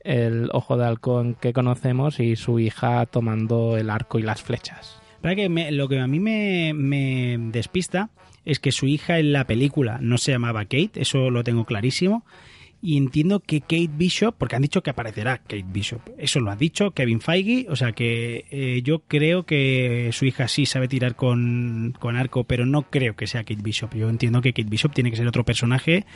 el 0.00 0.50
Ojo 0.52 0.76
de 0.76 0.84
Halcón 0.84 1.34
que 1.34 1.54
conocemos 1.54 2.20
y 2.20 2.36
su 2.36 2.58
hija 2.58 3.06
tomando 3.06 3.78
el 3.78 3.88
arco 3.88 4.18
y 4.18 4.22
las 4.22 4.42
flechas. 4.42 5.00
Para 5.26 5.34
que 5.34 5.72
lo 5.72 5.88
que 5.88 5.98
a 5.98 6.06
mí 6.06 6.20
me, 6.20 7.36
despista 7.50 8.10
es 8.44 8.60
que 8.60 8.70
su 8.70 8.86
hija 8.86 9.18
en 9.18 9.32
la 9.32 9.44
película 9.44 9.98
no 10.00 10.18
se 10.18 10.30
llamaba 10.30 10.66
Kate, 10.66 10.92
eso 11.00 11.30
lo 11.30 11.42
tengo 11.42 11.64
clarísimo 11.64 12.24
y 12.80 12.96
entiendo 12.96 13.40
que 13.40 13.60
Kate 13.60 13.90
Bishop, 13.90 14.36
porque 14.38 14.54
han 14.54 14.62
dicho 14.62 14.84
que 14.84 14.90
aparecerá 14.90 15.38
Kate 15.38 15.64
Bishop, 15.66 16.00
eso 16.16 16.38
lo 16.38 16.52
ha 16.52 16.54
dicho 16.54 16.92
Kevin 16.92 17.20
Feige, 17.20 17.66
o 17.68 17.74
sea 17.74 17.90
que 17.90 18.44
eh, 18.52 18.82
yo 18.84 19.00
creo 19.00 19.44
que 19.44 20.10
su 20.12 20.26
hija 20.26 20.46
sí 20.46 20.64
sabe 20.64 20.86
tirar 20.86 21.16
con, 21.16 21.96
arco, 22.14 22.44
pero 22.44 22.64
no 22.64 22.82
creo 22.82 23.16
que 23.16 23.26
sea 23.26 23.42
Kate 23.42 23.62
Bishop. 23.62 23.96
Yo 23.96 24.08
entiendo 24.08 24.40
que 24.40 24.52
Kate 24.52 24.70
Bishop 24.70 24.94
tiene 24.94 25.10
que 25.10 25.16
ser 25.16 25.26
otro 25.26 25.44
personaje 25.44 26.06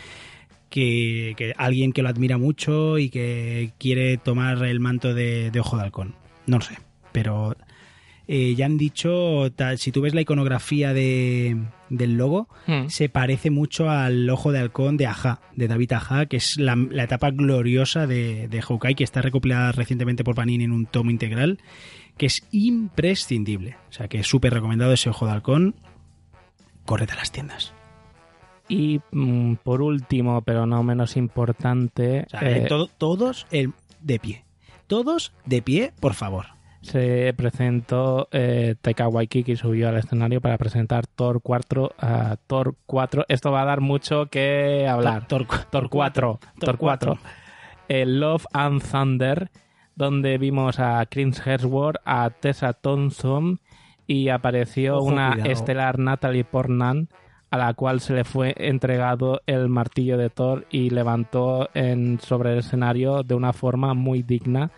que, 0.68 1.52
alguien 1.56 1.92
que 1.92 2.02
lo 2.02 2.10
admira 2.10 2.38
mucho 2.38 2.96
y 2.96 3.10
que 3.10 3.72
quiere 3.76 4.18
tomar 4.18 4.64
el 4.64 4.78
manto 4.78 5.14
de, 5.14 5.50
de 5.50 5.58
Ojo 5.58 5.76
de 5.78 5.82
Halcón. 5.82 6.14
No 6.46 6.58
lo 6.58 6.62
sé, 6.62 6.78
pero 7.10 7.56
eh, 8.32 8.54
ya 8.54 8.66
han 8.66 8.78
dicho, 8.78 9.48
si 9.76 9.90
tú 9.90 10.02
ves 10.02 10.14
la 10.14 10.20
iconografía 10.20 10.94
de, 10.94 11.56
del 11.88 12.16
logo, 12.16 12.48
hmm. 12.68 12.86
se 12.86 13.08
parece 13.08 13.50
mucho 13.50 13.90
al 13.90 14.30
ojo 14.30 14.52
de 14.52 14.60
halcón 14.60 14.96
de 14.96 15.08
Aja, 15.08 15.40
de 15.56 15.66
David 15.66 15.94
Aja, 15.94 16.26
que 16.26 16.36
es 16.36 16.56
la, 16.56 16.78
etapa 17.02 17.32
gloriosa 17.32 18.06
de, 18.06 18.46
de 18.46 18.62
Hawkeye, 18.62 18.94
que 18.94 19.02
está 19.02 19.20
recopilada 19.20 19.72
recientemente 19.72 20.22
por 20.22 20.36
Panini 20.36 20.62
en 20.62 20.70
un 20.70 20.86
tomo 20.86 21.10
integral, 21.10 21.58
que 22.16 22.26
es 22.26 22.46
imprescindible. 22.52 23.76
O 23.88 23.92
sea 23.92 24.06
que 24.06 24.20
es 24.20 24.28
súper 24.28 24.54
recomendado 24.54 24.92
ese 24.92 25.10
ojo 25.10 25.26
de 25.26 25.32
halcón. 25.32 25.74
Correte 26.84 27.14
a 27.14 27.16
las 27.16 27.32
tiendas. 27.32 27.74
Y 28.68 29.00
mm, 29.10 29.54
por 29.64 29.82
último, 29.82 30.42
pero 30.42 30.66
no 30.66 30.84
menos 30.84 31.16
importante. 31.16 32.28
Eh, 32.40 32.68
todos 32.96 33.48
de 33.50 34.20
pie. 34.20 34.44
Todos 34.86 35.32
de 35.46 35.62
pie, 35.62 35.92
por 35.98 36.14
favor 36.14 36.59
se 36.82 37.32
presentó 37.36 38.28
eh, 38.32 38.74
Taika 38.80 39.08
Waikiki 39.08 39.56
subió 39.56 39.88
al 39.88 39.98
escenario 39.98 40.40
para 40.40 40.56
presentar 40.56 41.06
Thor 41.06 41.40
4 41.42 41.84
uh, 41.84 42.36
Thor 42.46 42.74
4 42.86 43.26
esto 43.28 43.52
va 43.52 43.62
a 43.62 43.66
dar 43.66 43.80
mucho 43.80 44.26
que 44.26 44.86
hablar. 44.88 45.26
Thor, 45.28 45.46
Thor 45.70 45.90
4 45.90 46.40
Thor 46.58 46.78
4 46.78 47.18
el 47.88 48.20
Love 48.20 48.46
and 48.52 48.82
Thunder 48.82 49.50
donde 49.94 50.38
vimos 50.38 50.78
a 50.80 51.04
Chris 51.06 51.46
Hemsworth 51.46 52.00
a 52.04 52.30
Tessa 52.30 52.72
Thompson 52.72 53.60
y 54.06 54.30
apareció 54.30 55.02
una 55.02 55.34
estelar 55.44 55.98
Natalie 55.98 56.44
Portman 56.44 57.08
a 57.50 57.58
la 57.58 57.74
cual 57.74 58.00
se 58.00 58.14
le 58.14 58.24
fue 58.24 58.54
entregado 58.56 59.42
el 59.46 59.68
martillo 59.68 60.16
de 60.16 60.30
Thor 60.30 60.66
y 60.70 60.90
levantó 60.90 61.68
en, 61.74 62.20
sobre 62.20 62.52
el 62.52 62.60
escenario 62.60 63.22
de 63.22 63.34
una 63.34 63.52
forma 63.52 63.92
muy 63.92 64.22
digna 64.22 64.70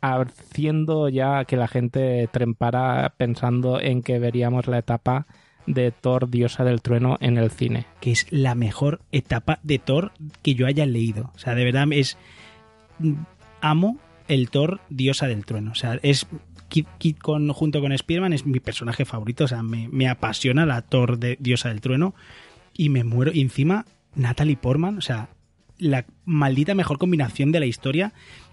haciendo 0.00 1.08
ya 1.08 1.44
que 1.44 1.56
la 1.56 1.68
gente 1.68 2.28
trempara 2.32 3.14
pensando 3.16 3.80
en 3.80 4.02
que 4.02 4.18
veríamos 4.18 4.66
la 4.66 4.78
etapa 4.78 5.26
de 5.66 5.90
Thor, 5.90 6.30
diosa 6.30 6.64
del 6.64 6.80
trueno, 6.80 7.16
en 7.20 7.38
el 7.38 7.50
cine. 7.50 7.86
Que 8.00 8.12
es 8.12 8.26
la 8.30 8.54
mejor 8.54 9.00
etapa 9.12 9.58
de 9.62 9.78
Thor 9.78 10.12
que 10.42 10.54
yo 10.54 10.66
haya 10.66 10.86
leído. 10.86 11.32
O 11.34 11.38
sea, 11.38 11.54
de 11.54 11.64
verdad 11.64 11.86
es... 11.90 12.16
Amo 13.60 13.98
el 14.28 14.50
Thor, 14.50 14.80
diosa 14.88 15.26
del 15.26 15.44
trueno. 15.44 15.72
O 15.72 15.74
sea, 15.74 15.98
es... 16.02 16.26
con, 17.20 17.52
junto 17.52 17.80
con 17.80 17.96
Spearman 17.96 18.32
es 18.32 18.46
mi 18.46 18.60
personaje 18.60 19.04
favorito. 19.04 19.44
O 19.44 19.48
sea, 19.48 19.62
me, 19.62 20.08
apasiona 20.08 20.66
la 20.66 20.82
Thor 20.82 21.18
de 21.18 21.36
diosa 21.40 21.68
del 21.68 21.80
trueno. 21.80 22.14
Y 22.72 22.88
me 22.88 23.04
muero. 23.04 23.32
Y 23.34 23.40
encima, 23.40 23.86
Natalie 24.14 24.56
Portman, 24.56 24.98
o 24.98 25.02
sea, 25.02 25.30
la 25.78 26.06
maldita 26.24 26.74
mejor 26.74 26.98
combinación 26.98 27.52
de 27.52 27.60
la 27.60 27.66
historia. 27.66 28.12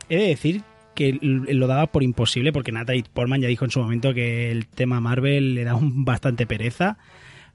He 0.10 0.18
de 0.18 0.28
decir 0.28 0.64
que 0.94 1.18
lo 1.22 1.68
daba 1.68 1.88
por 1.88 2.04
imposible 2.04 2.52
porque 2.54 2.72
Natalie 2.72 3.04
Portman 3.12 3.42
ya 3.42 3.48
dijo 3.48 3.66
en 3.66 3.72
su 3.72 3.80
momento 3.80 4.14
que 4.14 4.52
el 4.52 4.68
tema 4.68 5.00
Marvel 5.00 5.56
le 5.56 5.64
da 5.64 5.76
un 5.76 6.06
bastante 6.06 6.46
pereza. 6.46 6.98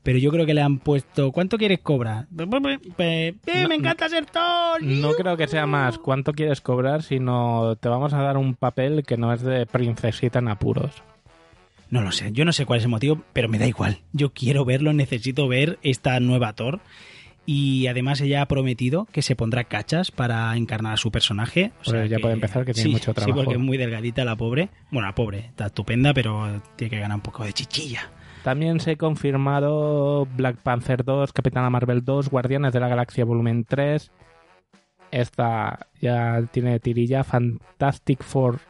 Pero 0.03 0.18
yo 0.18 0.31
creo 0.31 0.46
que 0.46 0.55
le 0.55 0.62
han 0.62 0.79
puesto. 0.79 1.33
¿Cuánto 1.33 1.59
quieres 1.59 1.81
cobrar? 1.81 2.29
Eh, 2.98 3.35
me 3.68 3.74
encanta 3.74 4.09
ser 4.09 4.27
Thor. 4.27 4.83
No 4.83 5.12
creo 5.12 5.37
que 5.37 5.48
sea 5.48 5.66
más 5.66 5.98
cuánto 5.98 6.33
quieres 6.33 6.61
cobrar, 6.61 7.03
sino 7.03 7.77
te 7.77 7.88
vamos 7.88 8.14
a 8.14 8.22
dar 8.22 8.37
un 8.37 8.55
papel 8.55 9.03
que 9.05 9.16
no 9.16 9.33
es 9.33 9.42
de 9.42 9.66
princesita 9.66 10.38
en 10.38 10.48
apuros. 10.48 11.03
No 11.90 12.03
lo 12.03 12.12
sé, 12.12 12.33
yo 12.33 12.44
no 12.44 12.53
sé 12.53 12.64
cuál 12.64 12.79
es 12.79 12.85
el 12.85 12.90
motivo, 12.90 13.22
pero 13.33 13.48
me 13.48 13.59
da 13.59 13.66
igual. 13.66 13.98
Yo 14.12 14.31
quiero 14.33 14.64
verlo, 14.64 14.92
necesito 14.92 15.48
ver 15.48 15.79
esta 15.83 16.20
nueva 16.20 16.53
Thor 16.53 16.81
y 17.50 17.87
además 17.87 18.20
ella 18.20 18.42
ha 18.42 18.46
prometido 18.46 19.06
que 19.11 19.22
se 19.22 19.34
pondrá 19.34 19.64
cachas 19.64 20.11
para 20.11 20.54
encarnar 20.54 20.92
a 20.92 20.96
su 20.98 21.11
personaje. 21.11 21.72
O 21.80 21.84
sea 21.84 22.04
ya 22.04 22.18
puede 22.18 22.34
empezar 22.34 22.66
que 22.66 22.74
tiene 22.74 22.90
mucho 22.90 23.14
trabajo. 23.14 23.32
Sí, 23.32 23.42
porque 23.42 23.54
es 23.54 23.58
muy 23.58 23.78
delgadita 23.78 24.22
la 24.26 24.37
pobre. 24.37 24.68
Bueno, 24.90 25.08
la 25.08 25.14
pobre, 25.14 25.46
está 25.46 25.64
estupenda, 25.68 26.12
pero 26.12 26.61
tiene 26.76 26.90
que 26.90 27.00
ganar 27.00 27.16
un 27.16 27.22
poco 27.22 27.44
de 27.44 27.54
chichilla. 27.54 28.11
También 28.44 28.80
se 28.80 28.90
ha 28.90 28.96
confirmado 28.96 30.28
Black 30.37 30.58
Panther 30.58 31.02
2, 31.06 31.32
Capitana 31.32 31.70
Marvel 31.70 32.04
2, 32.04 32.28
Guardianes 32.28 32.74
de 32.74 32.80
la 32.80 32.88
Galaxia 32.88 33.24
Volumen 33.24 33.64
3. 33.64 34.11
Esta 35.11 35.87
ya 36.02 36.42
tiene 36.52 36.78
tirilla 36.80 37.24
Fantastic 37.24 38.22
Four 38.22 38.61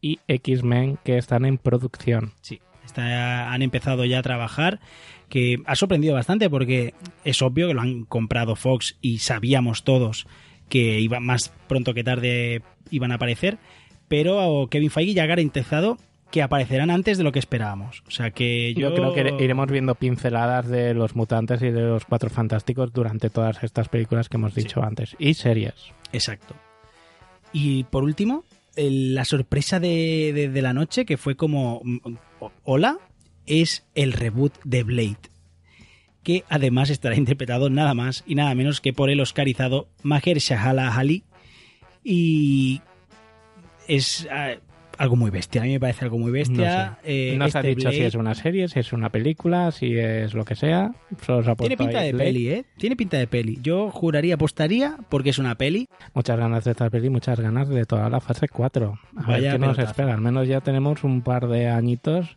y 0.00 0.20
X-Men 0.28 1.00
que 1.02 1.18
están 1.18 1.44
en 1.44 1.58
producción. 1.58 2.30
Sí, 2.42 2.60
han 2.94 3.62
empezado 3.62 4.04
ya 4.04 4.20
a 4.20 4.22
trabajar 4.22 4.78
que 5.28 5.58
ha 5.66 5.74
sorprendido 5.74 6.14
bastante 6.14 6.48
porque 6.50 6.94
es 7.24 7.42
obvio 7.42 7.68
que 7.68 7.74
lo 7.74 7.80
han 7.80 8.04
comprado 8.04 8.56
Fox 8.56 8.96
y 9.00 9.18
sabíamos 9.18 9.84
todos 9.84 10.26
que 10.68 11.00
iba 11.00 11.20
más 11.20 11.52
pronto 11.68 11.94
que 11.94 12.04
tarde 12.04 12.62
iban 12.90 13.12
a 13.12 13.16
aparecer, 13.16 13.58
pero 14.08 14.68
Kevin 14.70 14.90
Feige 14.90 15.14
ya 15.14 15.24
ha 15.24 15.26
garantizado 15.26 15.98
que 16.30 16.42
aparecerán 16.42 16.90
antes 16.90 17.18
de 17.18 17.24
lo 17.24 17.32
que 17.32 17.38
esperábamos. 17.38 18.02
O 18.06 18.10
sea 18.10 18.30
que 18.30 18.74
yo... 18.74 18.94
creo 18.94 19.14
que 19.14 19.44
iremos 19.44 19.70
viendo 19.70 19.94
pinceladas 19.94 20.66
de 20.66 20.92
los 20.92 21.14
mutantes 21.14 21.62
y 21.62 21.70
de 21.70 21.82
los 21.82 22.04
cuatro 22.04 22.30
fantásticos 22.30 22.92
durante 22.92 23.30
todas 23.30 23.62
estas 23.62 23.88
películas 23.88 24.28
que 24.28 24.36
hemos 24.36 24.54
dicho 24.54 24.82
antes. 24.82 25.16
Y 25.18 25.34
series. 25.34 25.74
Exacto. 26.12 26.54
Y 27.52 27.84
por 27.84 28.02
último, 28.02 28.44
la 28.76 29.24
sorpresa 29.24 29.78
de, 29.80 30.50
de, 30.52 30.62
la 30.62 30.72
noche, 30.72 31.06
que 31.06 31.16
fue 31.16 31.36
como, 31.36 31.80
mm, 31.84 32.16
hola, 32.64 32.98
es 33.46 33.86
el 33.94 34.12
reboot 34.12 34.52
de 34.64 34.82
Blade, 34.82 35.16
que 36.22 36.44
además 36.48 36.90
estará 36.90 37.14
interpretado 37.16 37.70
nada 37.70 37.94
más 37.94 38.24
y 38.26 38.34
nada 38.34 38.54
menos 38.54 38.80
que 38.80 38.92
por 38.92 39.10
el 39.10 39.20
oscarizado 39.20 39.88
Maher 40.02 40.38
Shahala 40.38 40.94
Ali. 40.94 41.24
Y 42.08 42.82
es 43.88 44.28
ah, 44.30 44.54
algo 44.98 45.16
muy 45.16 45.30
bestia, 45.30 45.62
a 45.62 45.64
mí 45.64 45.72
me 45.72 45.80
parece 45.80 46.04
algo 46.04 46.18
muy 46.18 46.30
bestia. 46.30 46.98
No, 47.02 47.48
se 47.48 47.58
ha 47.58 47.60
este 47.60 47.74
dicho 47.74 47.90
si 47.90 48.02
es 48.02 48.14
una 48.14 48.34
serie, 48.34 48.68
si 48.68 48.78
es 48.78 48.92
una 48.92 49.10
película, 49.10 49.70
si 49.70 49.96
es 49.96 50.34
lo 50.34 50.44
que 50.44 50.54
sea. 50.54 50.92
Tiene 51.58 51.76
pinta 51.76 52.00
de 52.00 52.14
peli, 52.14 52.48
¿eh? 52.48 52.64
Tiene 52.76 52.96
pinta 52.96 53.16
de 53.16 53.26
peli. 53.26 53.58
Yo 53.62 53.90
juraría, 53.90 54.34
apostaría, 54.34 54.96
porque 55.08 55.30
es 55.30 55.38
una 55.38 55.56
peli. 55.56 55.88
Muchas 56.14 56.38
ganas 56.38 56.64
de 56.64 56.70
esta 56.72 56.88
peli, 56.90 57.10
muchas 57.10 57.40
ganas 57.40 57.68
de 57.68 57.84
toda 57.84 58.08
la 58.08 58.20
fase 58.20 58.48
4. 58.48 58.98
A 59.16 59.30
ver 59.32 59.52
qué 59.52 59.58
nos 59.58 59.78
espera. 59.78 60.14
Al 60.14 60.20
menos 60.20 60.48
ya 60.48 60.60
tenemos 60.60 61.04
un 61.04 61.22
par 61.22 61.48
de 61.48 61.68
añitos 61.68 62.36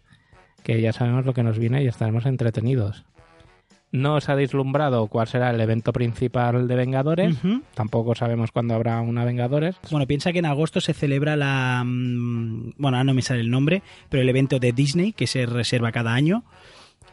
que 0.63 0.81
ya 0.81 0.93
sabemos 0.93 1.25
lo 1.25 1.33
que 1.33 1.43
nos 1.43 1.57
viene 1.57 1.83
y 1.83 1.87
estaremos 1.87 2.25
entretenidos. 2.25 3.05
No 3.91 4.15
os 4.15 4.29
ha 4.29 4.35
deslumbrado 4.35 5.07
cuál 5.07 5.27
será 5.27 5.49
el 5.49 5.59
evento 5.59 5.91
principal 5.93 6.67
de 6.67 6.75
Vengadores. 6.75 7.37
Tampoco 7.73 8.13
sabemos 8.13 8.51
cuándo 8.51 8.75
habrá 8.75 9.01
una 9.01 9.25
Vengadores. 9.25 9.77
Bueno, 9.89 10.05
piensa 10.05 10.31
que 10.31 10.39
en 10.39 10.45
agosto 10.45 10.79
se 10.79 10.93
celebra 10.93 11.35
la. 11.35 11.83
Mm, 11.83 12.73
bueno, 12.77 12.97
ahora 12.97 13.03
no 13.03 13.15
me 13.15 13.23
sale 13.23 13.39
el 13.39 13.49
nombre, 13.49 13.81
pero 14.09 14.21
el 14.21 14.29
evento 14.29 14.59
de 14.59 14.73
Disney 14.73 15.11
que 15.13 15.25
se 15.25 15.47
reserva 15.47 15.91
cada 15.91 16.13
año. 16.13 16.43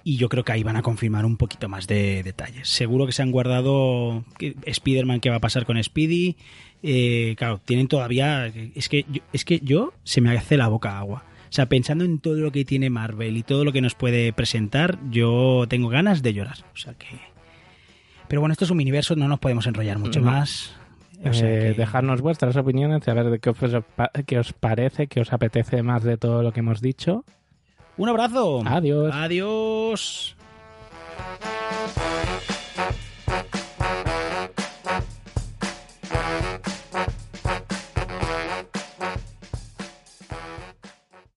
Y 0.05 0.19
yo 0.19 0.29
creo 0.29 0.45
que 0.45 0.53
ahí 0.53 0.63
van 0.63 0.77
a 0.77 0.83
confirmar 0.83 1.25
un 1.25 1.37
poquito 1.37 1.69
más 1.69 1.87
de 1.87 2.23
detalles. 2.23 2.69
Seguro 2.69 3.07
que 3.07 3.13
se 3.13 3.23
han 3.23 3.33
guardado 3.33 4.25
Spider-Man 4.39 5.21
que 5.21 5.31
va 5.31 5.37
a 5.37 5.41
pasar 5.41 5.65
con 5.65 5.83
Speedy. 5.83 6.37
Eh, 6.83 7.35
claro, 7.39 7.59
tienen 7.65 7.89
todavía. 7.89 8.47
Es 8.47 8.89
que, 8.89 9.05
es 9.33 9.45
que 9.45 9.61
yo 9.61 9.95
se 10.05 10.21
me 10.21 10.37
hace 10.37 10.59
la 10.59 10.69
boca 10.69 10.99
agua 10.99 11.25
o 11.49 11.53
sea, 11.53 11.67
pensando 11.67 12.05
en 12.05 12.19
todo 12.19 12.37
lo 12.37 12.53
que 12.53 12.65
tiene 12.65 12.91
Marvel 12.91 13.37
y 13.37 13.43
todo 13.43 13.65
lo 13.65 13.73
que 13.73 13.81
nos 13.81 13.95
puede 13.95 14.33
presentar, 14.33 14.99
yo 15.11 15.65
tengo 15.69 15.89
ganas 15.89 16.23
de 16.23 16.35
llorar. 16.35 16.59
O 16.75 16.77
sea 16.77 16.95
que. 16.95 17.07
Pero 18.29 18.41
bueno, 18.41 18.53
esto 18.53 18.65
es 18.65 18.71
un 18.71 18.79
universo, 18.79 19.15
no 19.17 19.29
nos 19.29 19.39
podemos 19.39 19.67
enrollar 19.67 19.99
mucho 19.99 20.21
más. 20.21 20.75
Eh, 21.25 21.75
dejarnos 21.77 22.21
vuestras 22.21 22.57
opiniones, 22.57 23.07
a 23.09 23.15
ver 23.15 23.41
qué 23.41 23.51
os, 23.51 23.59
qué 24.27 24.39
os 24.39 24.53
parece, 24.53 25.07
qué 25.07 25.21
os 25.21 25.33
apetece 25.33 25.83
más 25.83 26.03
de 26.03 26.17
todo 26.17 26.43
lo 26.43 26.53
que 26.53 26.61
hemos 26.61 26.81
dicho. 26.81 27.25
Un 27.97 28.09
abrazo. 28.09 28.63
Adiós. 28.67 29.15
Adiós. 29.15 30.37